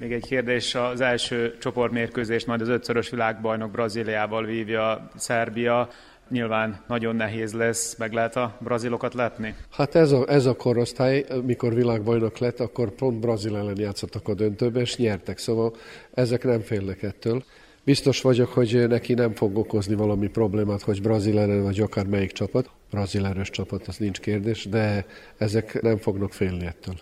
Még 0.00 0.12
egy 0.12 0.26
kérdés, 0.26 0.74
az 0.74 1.00
első 1.00 1.56
csoportmérkőzést 1.60 2.46
majd 2.46 2.60
az 2.60 2.68
ötszörös 2.68 3.10
világbajnok 3.10 3.70
Brazíliával 3.70 4.44
vívja 4.44 5.10
Szerbia 5.16 5.88
nyilván 6.30 6.84
nagyon 6.88 7.16
nehéz 7.16 7.52
lesz, 7.52 7.96
meg 7.96 8.12
lehet 8.12 8.36
a 8.36 8.56
brazilokat 8.60 9.14
letni? 9.14 9.54
Hát 9.70 9.94
ez 9.94 10.12
a, 10.12 10.24
ez 10.28 10.46
a 10.46 10.56
korosztály, 10.56 11.24
mikor 11.44 11.74
világbajnok 11.74 12.38
lett, 12.38 12.60
akkor 12.60 12.90
pont 12.90 13.20
Brazil 13.20 13.56
ellen 13.56 13.78
játszottak 13.78 14.28
a 14.28 14.34
döntőbe, 14.34 14.80
és 14.80 14.96
nyertek, 14.96 15.38
szóval 15.38 15.74
ezek 16.14 16.44
nem 16.44 16.60
félnek 16.60 17.02
ettől. 17.02 17.44
Biztos 17.84 18.20
vagyok, 18.20 18.48
hogy 18.48 18.88
neki 18.88 19.14
nem 19.14 19.32
fog 19.34 19.58
okozni 19.58 19.94
valami 19.94 20.28
problémát, 20.28 20.82
hogy 20.82 21.02
Brazil 21.02 21.38
ellen 21.38 21.62
vagy 21.62 21.80
akár 21.80 22.06
melyik 22.06 22.32
csapat. 22.32 22.70
Brazil 22.90 23.26
erős 23.26 23.50
csapat, 23.50 23.86
az 23.86 23.96
nincs 23.96 24.20
kérdés, 24.20 24.64
de 24.64 25.06
ezek 25.38 25.82
nem 25.82 25.96
fognak 25.96 26.32
félni 26.32 26.66
ettől. 26.66 26.94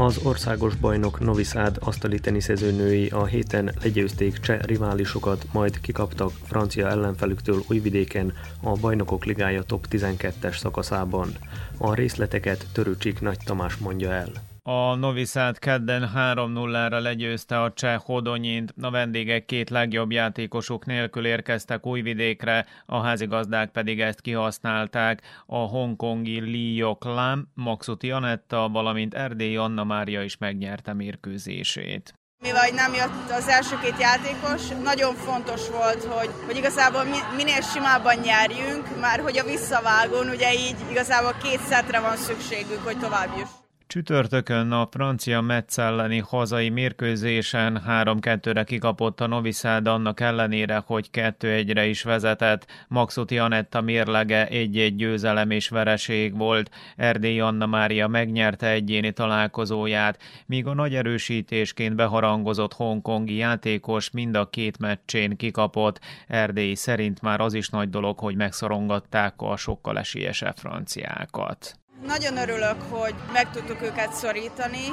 Az 0.00 0.20
országos 0.22 0.74
bajnok 0.74 1.20
Novi 1.20 1.42
Sad 1.42 1.76
asztali 1.80 2.18
teniszezőnői 2.18 3.08
a 3.08 3.24
héten 3.24 3.74
legyőzték 3.82 4.38
cseh 4.38 4.60
riválisokat, 4.60 5.44
majd 5.52 5.80
kikaptak 5.80 6.30
francia 6.44 6.88
ellenfelüktől 6.88 7.62
Újvidéken 7.68 8.32
a 8.62 8.72
Bajnokok 8.72 9.24
Ligája 9.24 9.62
top 9.62 9.86
12-es 9.90 10.56
szakaszában. 10.56 11.32
A 11.78 11.94
részleteket 11.94 12.66
Törőcsik 12.72 13.20
Nagy 13.20 13.38
Tamás 13.44 13.76
mondja 13.76 14.12
el. 14.12 14.49
A 14.70 14.94
Novi 14.94 15.24
Sad 15.24 15.58
kedden 15.58 16.10
3-0-ra 16.14 17.02
legyőzte 17.02 17.62
a 17.62 17.72
cseh 17.72 17.98
Hodonyint, 17.98 18.74
a 18.80 18.90
vendégek 18.90 19.44
két 19.44 19.70
legjobb 19.70 20.10
játékosuk 20.10 20.86
nélkül 20.86 21.26
érkeztek 21.26 21.86
újvidékre, 21.86 22.66
a 22.86 23.00
házigazdák 23.00 23.70
pedig 23.70 24.00
ezt 24.00 24.20
kihasználták. 24.20 25.22
A 25.46 25.56
hongkongi 25.56 26.40
Li 26.40 26.74
Yok 26.74 27.04
Lam, 27.04 27.48
Maxuti 27.54 28.10
Anetta, 28.10 28.68
valamint 28.68 29.14
Erdély 29.14 29.56
Anna 29.56 29.84
Mária 29.84 30.22
is 30.22 30.36
megnyerte 30.36 30.92
mérkőzését. 30.92 32.14
Mivel 32.42 32.70
nem 32.74 32.94
jött 32.94 33.30
az 33.30 33.48
első 33.48 33.78
két 33.82 34.00
játékos, 34.00 34.68
nagyon 34.82 35.14
fontos 35.14 35.68
volt, 35.68 36.04
hogy, 36.04 36.30
hogy 36.46 36.56
igazából 36.56 37.04
minél 37.36 37.60
simábban 37.60 38.16
nyerjünk, 38.16 39.00
már 39.00 39.20
hogy 39.20 39.38
a 39.38 39.44
visszavágón, 39.44 40.28
ugye 40.28 40.52
így 40.52 40.76
igazából 40.90 41.34
két 41.42 41.60
szetre 41.60 42.00
van 42.00 42.16
szükségünk, 42.16 42.84
hogy 42.84 42.98
tovább 42.98 43.36
juss. 43.38 43.59
Csütörtökön 43.90 44.72
a 44.72 44.88
francia 44.90 45.40
Metz 45.40 45.78
elleni 45.78 46.18
hazai 46.18 46.68
mérkőzésen 46.68 47.82
3-2-re 47.88 48.64
kikapott 48.64 49.20
a 49.20 49.26
Novi 49.26 49.52
Sad 49.52 49.86
annak 49.86 50.20
ellenére, 50.20 50.82
hogy 50.86 51.08
2-1-re 51.12 51.86
is 51.86 52.02
vezetett. 52.02 52.66
Maxuti 52.88 53.38
Anetta 53.38 53.80
mérlege 53.80 54.46
egy-egy 54.46 54.96
győzelem 54.96 55.50
és 55.50 55.68
vereség 55.68 56.36
volt. 56.36 56.70
Erdély 56.96 57.40
Anna 57.40 57.66
Mária 57.66 58.08
megnyerte 58.08 58.70
egyéni 58.70 59.12
találkozóját, 59.12 60.22
míg 60.46 60.66
a 60.66 60.74
nagy 60.74 60.94
erősítésként 60.94 61.94
beharangozott 61.94 62.72
hongkongi 62.72 63.36
játékos 63.36 64.10
mind 64.10 64.36
a 64.36 64.50
két 64.50 64.78
meccsén 64.78 65.36
kikapott. 65.36 66.00
Erdély 66.26 66.74
szerint 66.74 67.22
már 67.22 67.40
az 67.40 67.54
is 67.54 67.68
nagy 67.68 67.90
dolog, 67.90 68.18
hogy 68.18 68.36
megszorongatták 68.36 69.34
a 69.36 69.56
sokkal 69.56 69.98
esélyesebb 69.98 70.56
franciákat. 70.56 71.79
Nagyon 72.06 72.36
örülök, 72.36 72.76
hogy 72.90 73.14
meg 73.32 73.50
tudtuk 73.50 73.82
őket 73.82 74.12
szorítani. 74.12 74.84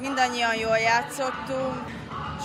Mindannyian 0.00 0.54
jól 0.54 0.78
játszottunk. 0.78 1.84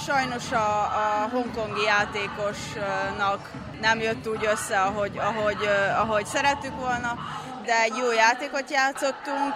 Sajnos 0.06 0.52
a, 0.52 0.82
a 0.82 1.30
hongkongi 1.32 1.82
játékosnak 1.82 3.52
nem 3.82 4.00
jött 4.00 4.28
úgy 4.28 4.46
össze, 4.46 4.82
ahogy, 4.82 5.18
ahogy, 5.18 5.70
ahogy 5.98 6.26
szerettük 6.26 6.76
volna, 6.80 7.18
de 7.66 7.82
egy 7.82 7.96
jó 7.98 8.12
játékot 8.12 8.72
játszottunk. 8.72 9.54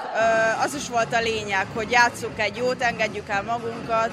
Az 0.64 0.74
is 0.74 0.90
volt 0.90 1.14
a 1.14 1.20
lényeg, 1.20 1.68
hogy 1.74 1.92
játsszuk 1.92 2.40
egy 2.40 2.58
jót, 2.58 2.82
engedjük 2.82 3.30
el 3.30 3.44
magunkat. 3.44 4.12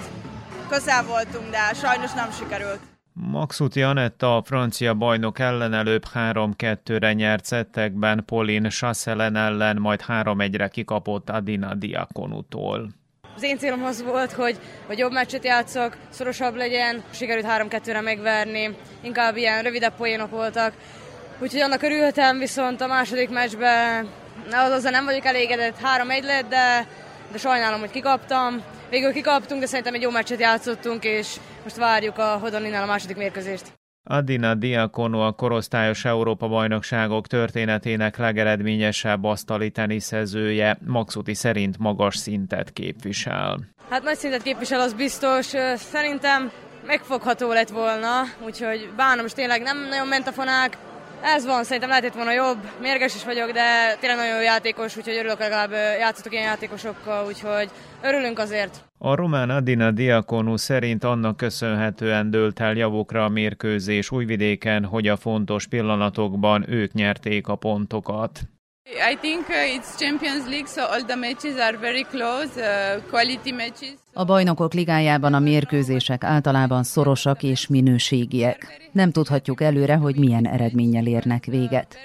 Közel 0.68 1.04
voltunk, 1.04 1.50
de 1.50 1.74
sajnos 1.74 2.12
nem 2.12 2.30
sikerült. 2.32 2.97
Maxuti 3.20 3.82
Anetta 3.82 4.36
a 4.36 4.42
francia 4.42 4.94
bajnok 4.94 5.38
ellen 5.38 5.74
előbb 5.74 6.02
3-2-re 6.14 7.12
nyert 7.12 7.44
szettekben 7.44 8.24
Pauline 8.26 8.68
Chasselen 8.68 9.36
ellen, 9.36 9.76
majd 9.76 10.02
3-1-re 10.08 10.68
kikapott 10.68 11.30
Adina 11.30 11.74
Diakonutól. 11.74 12.88
Az 13.36 13.42
én 13.42 13.58
célom 13.58 13.84
az 13.84 14.02
volt, 14.02 14.32
hogy, 14.32 14.58
hogy 14.86 14.98
jobb 14.98 15.12
meccset 15.12 15.44
játszok, 15.44 15.96
szorosabb 16.08 16.54
legyen, 16.54 17.02
sikerült 17.10 17.46
3-2-re 17.48 18.00
megverni, 18.00 18.76
inkább 19.00 19.36
ilyen 19.36 19.62
rövidebb 19.62 19.94
poénok 19.96 20.30
voltak. 20.30 20.72
Úgyhogy 21.38 21.60
annak 21.60 21.82
örülhetem, 21.82 22.38
viszont 22.38 22.80
a 22.80 22.86
második 22.86 23.30
meccsben 23.30 24.08
az 24.50 24.70
azzal 24.70 24.90
nem 24.90 25.04
vagyok 25.04 25.24
elégedett, 25.24 25.76
3-1 26.06 26.22
lett, 26.24 26.48
de, 26.48 26.86
de 27.32 27.38
sajnálom, 27.38 27.80
hogy 27.80 27.90
kikaptam. 27.90 28.62
Végül 28.90 29.12
kikaptunk, 29.12 29.60
de 29.60 29.66
szerintem 29.66 29.94
egy 29.94 30.02
jó 30.02 30.10
meccset 30.10 30.40
játszottunk, 30.40 31.04
és 31.04 31.36
most 31.62 31.76
várjuk 31.76 32.18
a 32.18 32.38
Hodoninál 32.40 32.82
a 32.82 32.86
második 32.86 33.16
mérkőzést. 33.16 33.72
Adina 34.10 34.54
Diakono 34.54 35.26
a 35.26 35.32
korosztályos 35.32 36.04
Európa-bajnokságok 36.04 37.26
történetének 37.26 38.16
legeredményesebb 38.16 39.24
asztali 39.24 39.70
teniszezője, 39.70 40.78
Maxuti 40.86 41.34
szerint 41.34 41.78
magas 41.78 42.16
szintet 42.16 42.72
képvisel. 42.72 43.58
Hát 43.90 44.02
nagy 44.02 44.16
szintet 44.16 44.42
képvisel, 44.42 44.80
az 44.80 44.92
biztos. 44.92 45.46
Szerintem 45.76 46.50
megfogható 46.86 47.52
lett 47.52 47.68
volna, 47.68 48.22
úgyhogy 48.44 48.90
bánom, 48.96 49.24
és 49.24 49.32
tényleg 49.32 49.62
nem 49.62 49.88
nagyon 49.88 50.06
ment 50.06 50.26
a 50.26 50.32
fonák, 50.32 50.76
ez 51.22 51.46
van, 51.46 51.64
szerintem 51.64 51.88
lehetett 51.88 52.14
volna 52.14 52.32
jobb. 52.32 52.58
Mérges 52.80 53.14
is 53.14 53.24
vagyok, 53.24 53.50
de 53.50 53.96
tényleg 54.00 54.18
nagyon 54.18 54.34
jó 54.34 54.42
játékos, 54.42 54.96
úgyhogy 54.96 55.16
örülök 55.16 55.38
legalább 55.38 55.70
játszottuk 55.98 56.32
ilyen 56.32 56.44
játékosokkal, 56.44 57.26
úgyhogy 57.26 57.70
örülünk 58.02 58.38
azért. 58.38 58.84
A 58.98 59.14
román 59.14 59.50
Adina 59.50 59.90
Diakonu 59.90 60.56
szerint 60.56 61.04
annak 61.04 61.36
köszönhetően 61.36 62.30
dőlt 62.30 62.60
el 62.60 62.74
javukra 62.74 63.24
a 63.24 63.28
mérkőzés 63.28 64.10
Újvidéken, 64.10 64.84
hogy 64.84 65.08
a 65.08 65.16
fontos 65.16 65.66
pillanatokban 65.66 66.70
ők 66.70 66.92
nyerték 66.92 67.48
a 67.48 67.56
pontokat. 67.56 68.40
I 69.12 69.16
think 69.20 69.48
uh, 69.48 69.76
it's 69.76 69.96
Champions 69.98 70.46
League, 70.46 70.66
so 70.66 70.82
all 70.82 71.02
the 71.02 71.16
matches 71.16 71.56
are 71.58 71.76
very 71.76 72.02
close, 72.02 72.50
uh, 72.56 73.02
quality 73.10 73.52
matches. 73.52 73.94
A 74.12 74.24
bajnokok 74.24 74.74
ligájában 74.74 75.34
a 75.34 75.38
mérkőzések 75.38 76.24
általában 76.24 76.82
szorosak 76.82 77.42
és 77.42 77.66
minőségiek. 77.66 78.88
Nem 78.92 79.10
tudhatjuk 79.10 79.60
előre, 79.60 79.94
hogy 79.94 80.18
milyen 80.18 80.46
eredménnyel 80.46 81.06
érnek 81.06 81.44
véget. 81.44 81.98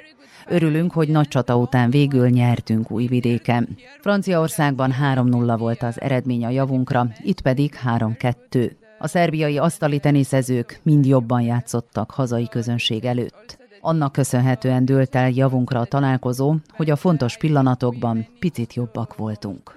Örülünk, 0.47 0.91
hogy 0.91 1.09
nagy 1.09 1.27
csata 1.27 1.57
után 1.57 1.89
végül 1.89 2.29
nyertünk 2.29 2.91
Újvidéken. 2.91 3.77
Franciaországban 4.01 4.93
3-0 5.15 5.55
volt 5.57 5.83
az 5.83 6.01
eredmény 6.01 6.45
a 6.45 6.49
javunkra, 6.49 7.07
itt 7.21 7.41
pedig 7.41 7.73
3-2. 7.85 8.71
A 8.99 9.07
szerbiai 9.07 9.57
asztali 9.57 9.99
teniszezők 9.99 10.79
mind 10.83 11.05
jobban 11.05 11.41
játszottak 11.41 12.11
hazai 12.11 12.47
közönség 12.47 13.05
előtt. 13.05 13.57
Annak 13.81 14.11
köszönhetően 14.11 14.85
dőlt 14.85 15.15
el 15.15 15.29
javunkra 15.29 15.79
a 15.79 15.85
találkozó, 15.85 16.55
hogy 16.69 16.89
a 16.89 16.95
fontos 16.95 17.37
pillanatokban 17.37 18.27
picit 18.39 18.73
jobbak 18.73 19.15
voltunk. 19.15 19.75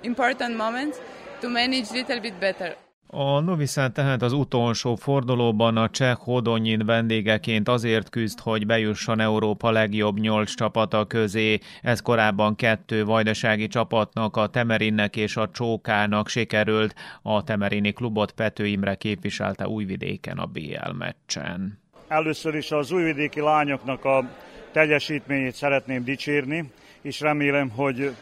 A 3.07 3.41
Noviszát 3.41 3.93
tehát 3.93 4.23
az 4.23 4.33
utolsó 4.33 4.95
fordulóban 4.95 5.77
a 5.77 5.91
cseh 5.91 6.17
Hodonyin 6.17 6.87
vendégeként 6.87 7.69
azért 7.69 8.09
küzd, 8.09 8.41
hogy 8.41 8.67
bejusson 8.67 9.21
Európa 9.21 9.71
legjobb 9.71 10.19
nyolc 10.19 10.55
csapata 10.55 11.05
közé. 11.05 11.59
Ez 11.83 12.01
korábban 12.01 12.57
kettő 12.57 13.05
vajdasági 13.05 13.67
csapatnak, 13.67 14.37
a 14.37 14.47
Temerinnek 14.47 15.17
és 15.17 15.37
a 15.37 15.51
Csókának 15.51 16.29
sikerült. 16.29 16.95
A 17.23 17.43
Temerini 17.43 17.93
klubot 17.93 18.33
Pető 18.33 18.67
Imre 18.67 18.95
képviselte 18.95 19.69
Újvidéken 19.69 20.39
a 20.39 20.47
BL 20.47 20.93
meccsen. 20.99 21.79
Először 22.09 22.55
is 22.55 22.71
az 22.71 22.91
újvidéki 22.91 23.41
lányoknak 23.41 24.05
a 24.05 24.31
teljesítményét 24.73 25.55
szeretném 25.55 26.05
dicsérni, 26.05 26.71
és 27.07 27.21
remélem, 27.21 27.71
hogy 27.71 28.15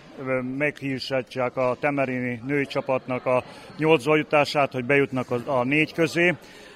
meghírsatják 0.56 1.56
a 1.56 1.76
Temerini 1.80 2.40
női 2.46 2.66
csapatnak 2.66 3.26
a 3.26 3.44
nyolcba 3.76 4.16
jutását, 4.16 4.72
hogy 4.72 4.84
bejutnak 4.84 5.30
a, 5.46 5.64
négy 5.64 5.92
közé. 5.92 6.34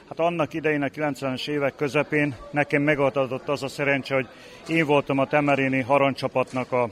Hát 0.09 0.18
annak 0.18 0.54
idején 0.54 0.82
a 0.82 0.86
90-es 0.86 1.48
évek 1.48 1.74
közepén 1.76 2.36
nekem 2.50 2.82
megadott 2.82 3.48
az 3.48 3.62
a 3.62 3.68
szerencse, 3.68 4.14
hogy 4.14 4.28
én 4.68 4.86
voltam 4.86 5.18
a 5.18 5.26
Temerini 5.26 5.80
harangcsapatnak 5.80 6.72
a, 6.72 6.88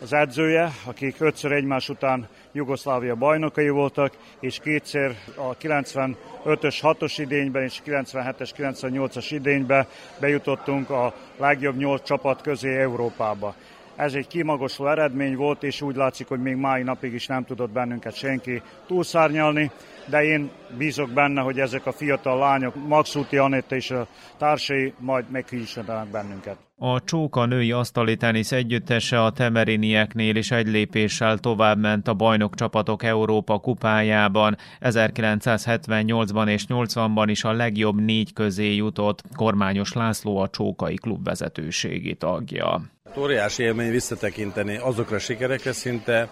az 0.00 0.12
edzője, 0.12 0.70
akik 0.84 1.20
ötször 1.20 1.52
egymás 1.52 1.88
után 1.88 2.28
Jugoszlávia 2.52 3.14
bajnokai 3.14 3.68
voltak, 3.68 4.12
és 4.40 4.58
kétszer 4.62 5.16
a 5.36 5.56
95-ös, 5.56 6.78
6-os 6.82 7.14
idényben 7.16 7.62
és 7.62 7.80
97-es, 7.86 8.50
98-as 8.56 9.26
idényben 9.30 9.86
bejutottunk 10.20 10.90
a 10.90 11.14
legjobb 11.36 11.76
nyolc 11.76 12.04
csapat 12.04 12.40
közé 12.40 12.76
Európába. 12.76 13.54
Ez 13.96 14.14
egy 14.14 14.26
kimagosló 14.26 14.86
eredmény 14.86 15.36
volt, 15.36 15.62
és 15.62 15.80
úgy 15.80 15.96
látszik, 15.96 16.28
hogy 16.28 16.40
még 16.40 16.56
mai 16.56 16.82
napig 16.82 17.12
is 17.12 17.26
nem 17.26 17.44
tudott 17.44 17.70
bennünket 17.70 18.14
senki 18.14 18.62
túlszárnyalni, 18.86 19.70
de 20.06 20.24
én 20.24 20.50
bízok 20.78 21.10
benne, 21.10 21.40
hogy 21.40 21.60
ezek 21.60 21.86
a 21.86 21.92
fiatal 21.92 22.38
lányok, 22.38 22.74
Maxuti 22.86 23.36
Anetta 23.36 23.74
és 23.74 23.90
a 23.90 24.06
társai 24.38 24.94
majd 24.98 25.30
meghísanak 25.30 26.08
bennünket. 26.08 26.56
A 26.86 27.00
Csóka 27.04 27.44
női 27.44 27.72
asztali 27.72 28.16
tenisz 28.16 28.52
együttese 28.52 29.22
a 29.22 29.30
Temerinieknél 29.30 30.36
is 30.36 30.50
egy 30.50 30.66
lépéssel 30.66 31.38
tovább 31.38 31.78
ment 31.78 32.08
a 32.08 32.14
bajnokcsapatok 32.14 33.02
Európa 33.02 33.58
kupájában. 33.58 34.56
1978-ban 34.80 36.48
és 36.48 36.64
80-ban 36.68 37.24
is 37.26 37.44
a 37.44 37.52
legjobb 37.52 38.00
négy 38.00 38.32
közé 38.32 38.74
jutott. 38.74 39.22
Kormányos 39.36 39.92
László 39.92 40.38
a 40.38 40.48
Csókai 40.48 40.94
klub 40.94 41.24
vezetőségi 41.24 42.14
tagja. 42.14 42.82
Óriási 43.18 43.62
élmény 43.62 43.90
visszatekinteni 43.90 44.76
azokra 44.76 45.16
a 45.16 45.18
sikerekre 45.18 45.72
szinte 45.72 46.28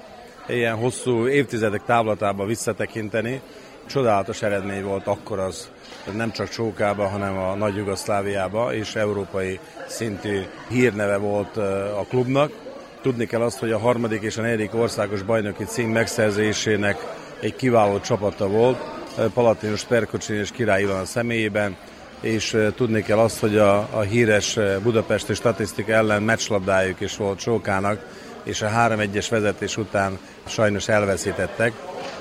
ilyen 0.49 0.77
hosszú 0.77 1.29
évtizedek 1.29 1.85
távlatába 1.85 2.47
visszatekinteni. 2.47 3.41
Csodálatos 3.87 4.43
eredmény 4.43 4.83
volt 4.85 5.07
akkor 5.07 5.39
az, 5.39 5.71
nem 6.13 6.33
csak 6.33 6.49
Csókába, 6.49 7.07
hanem 7.07 7.39
a 7.39 7.55
Nagy 7.55 7.77
Jugoszláviába, 7.77 8.75
és 8.75 8.95
európai 8.95 9.59
szintű 9.87 10.41
hírneve 10.69 11.17
volt 11.17 11.57
a 11.97 12.05
klubnak. 12.09 12.53
Tudni 13.03 13.27
kell 13.27 13.41
azt, 13.41 13.59
hogy 13.59 13.73
a 13.73 13.79
harmadik 13.79 14.23
és 14.23 14.37
a 14.37 14.43
negyedik 14.43 14.75
országos 14.75 15.23
bajnoki 15.23 15.65
cím 15.65 15.91
megszerzésének 15.91 16.97
egy 17.41 17.57
kiváló 17.57 18.01
csapata 18.01 18.49
volt, 18.49 18.79
Palatinos 19.35 19.85
Perkocsin 19.85 20.37
és 20.37 20.51
Király 20.51 20.83
Ivan 20.83 21.01
a 21.01 21.05
személyében, 21.05 21.77
és 22.21 22.57
tudni 22.77 23.03
kell 23.03 23.19
azt, 23.19 23.41
hogy 23.41 23.57
a, 23.59 23.77
a 23.79 24.01
híres 24.01 24.59
budapesti 24.83 25.35
statisztika 25.35 25.93
ellen 25.93 26.23
meccslabdájuk 26.23 27.01
is 27.01 27.17
volt 27.17 27.39
Csókának, 27.39 28.07
és 28.43 28.63
a 28.63 28.69
3-1-es 28.69 29.27
vezetés 29.31 29.77
után 29.77 30.19
sajnos 30.47 30.89
elveszítettek, 30.89 31.73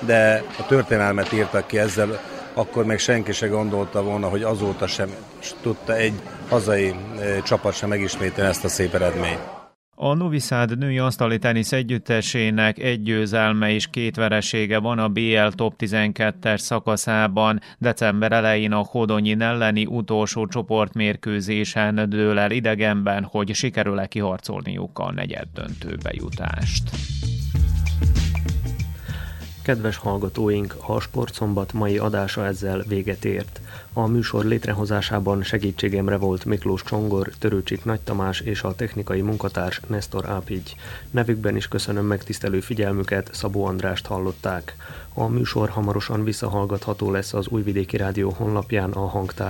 de 0.06 0.44
a 0.58 0.66
történelmet 0.66 1.32
írtak 1.32 1.66
ki 1.66 1.78
ezzel, 1.78 2.20
akkor 2.54 2.84
még 2.84 2.98
senki 2.98 3.32
se 3.32 3.46
gondolta 3.46 4.02
volna, 4.02 4.28
hogy 4.28 4.42
azóta 4.42 4.86
sem 4.86 5.08
tudta 5.60 5.96
egy 5.96 6.14
hazai 6.48 6.94
csapat 7.44 7.74
sem 7.74 7.88
megismételni 7.88 8.50
ezt 8.50 8.64
a 8.64 8.68
szép 8.68 8.94
eredményt. 8.94 9.60
A 9.94 10.14
Noviszád 10.14 10.78
női 10.78 10.98
asztali 10.98 11.38
tenisz 11.38 11.72
együttesének 11.72 12.78
egy 12.78 13.02
győzelme 13.02 13.70
és 13.70 13.86
két 13.90 14.16
veresége 14.16 14.78
van 14.78 14.98
a 14.98 15.08
BL 15.08 15.46
Top 15.54 15.74
12-es 15.78 16.58
szakaszában. 16.58 17.60
December 17.78 18.32
elején 18.32 18.72
a 18.72 18.84
Hodonyin 18.90 19.40
elleni 19.40 19.86
utolsó 19.86 20.46
csoportmérkőzésen 20.46 22.08
dől 22.08 22.38
el 22.38 22.50
idegenben, 22.50 23.24
hogy 23.24 23.54
sikerül-e 23.54 24.06
kiharcolniuk 24.06 24.98
a 24.98 25.12
negyed 25.12 25.48
döntőbe 25.54 26.10
jutást. 26.14 26.90
Kedves 29.62 29.96
hallgatóink, 29.96 30.76
a 30.86 31.00
Sportszombat 31.00 31.72
mai 31.72 31.98
adása 31.98 32.46
ezzel 32.46 32.84
véget 32.88 33.24
ért. 33.24 33.60
A 33.92 34.06
műsor 34.06 34.44
létrehozásában 34.44 35.42
segítségemre 35.42 36.16
volt 36.16 36.44
Miklós 36.44 36.82
Csongor, 36.82 37.30
Törőcsik 37.38 37.84
Nagy 37.84 38.00
Tamás 38.00 38.40
és 38.40 38.62
a 38.62 38.74
technikai 38.74 39.20
munkatárs 39.20 39.80
Nestor 39.86 40.28
Ápigy. 40.28 40.76
Nevükben 41.10 41.56
is 41.56 41.68
köszönöm 41.68 42.06
megtisztelő 42.06 42.60
figyelmüket, 42.60 43.30
Szabó 43.32 43.64
Andrást 43.64 44.06
hallották. 44.06 44.76
A 45.14 45.26
műsor 45.26 45.68
hamarosan 45.68 46.24
visszahallgatható 46.24 47.10
lesz 47.10 47.34
az 47.34 47.46
Újvidéki 47.48 47.96
Rádió 47.96 48.30
honlapján 48.30 48.90
a 48.90 49.06
hangtár 49.06 49.40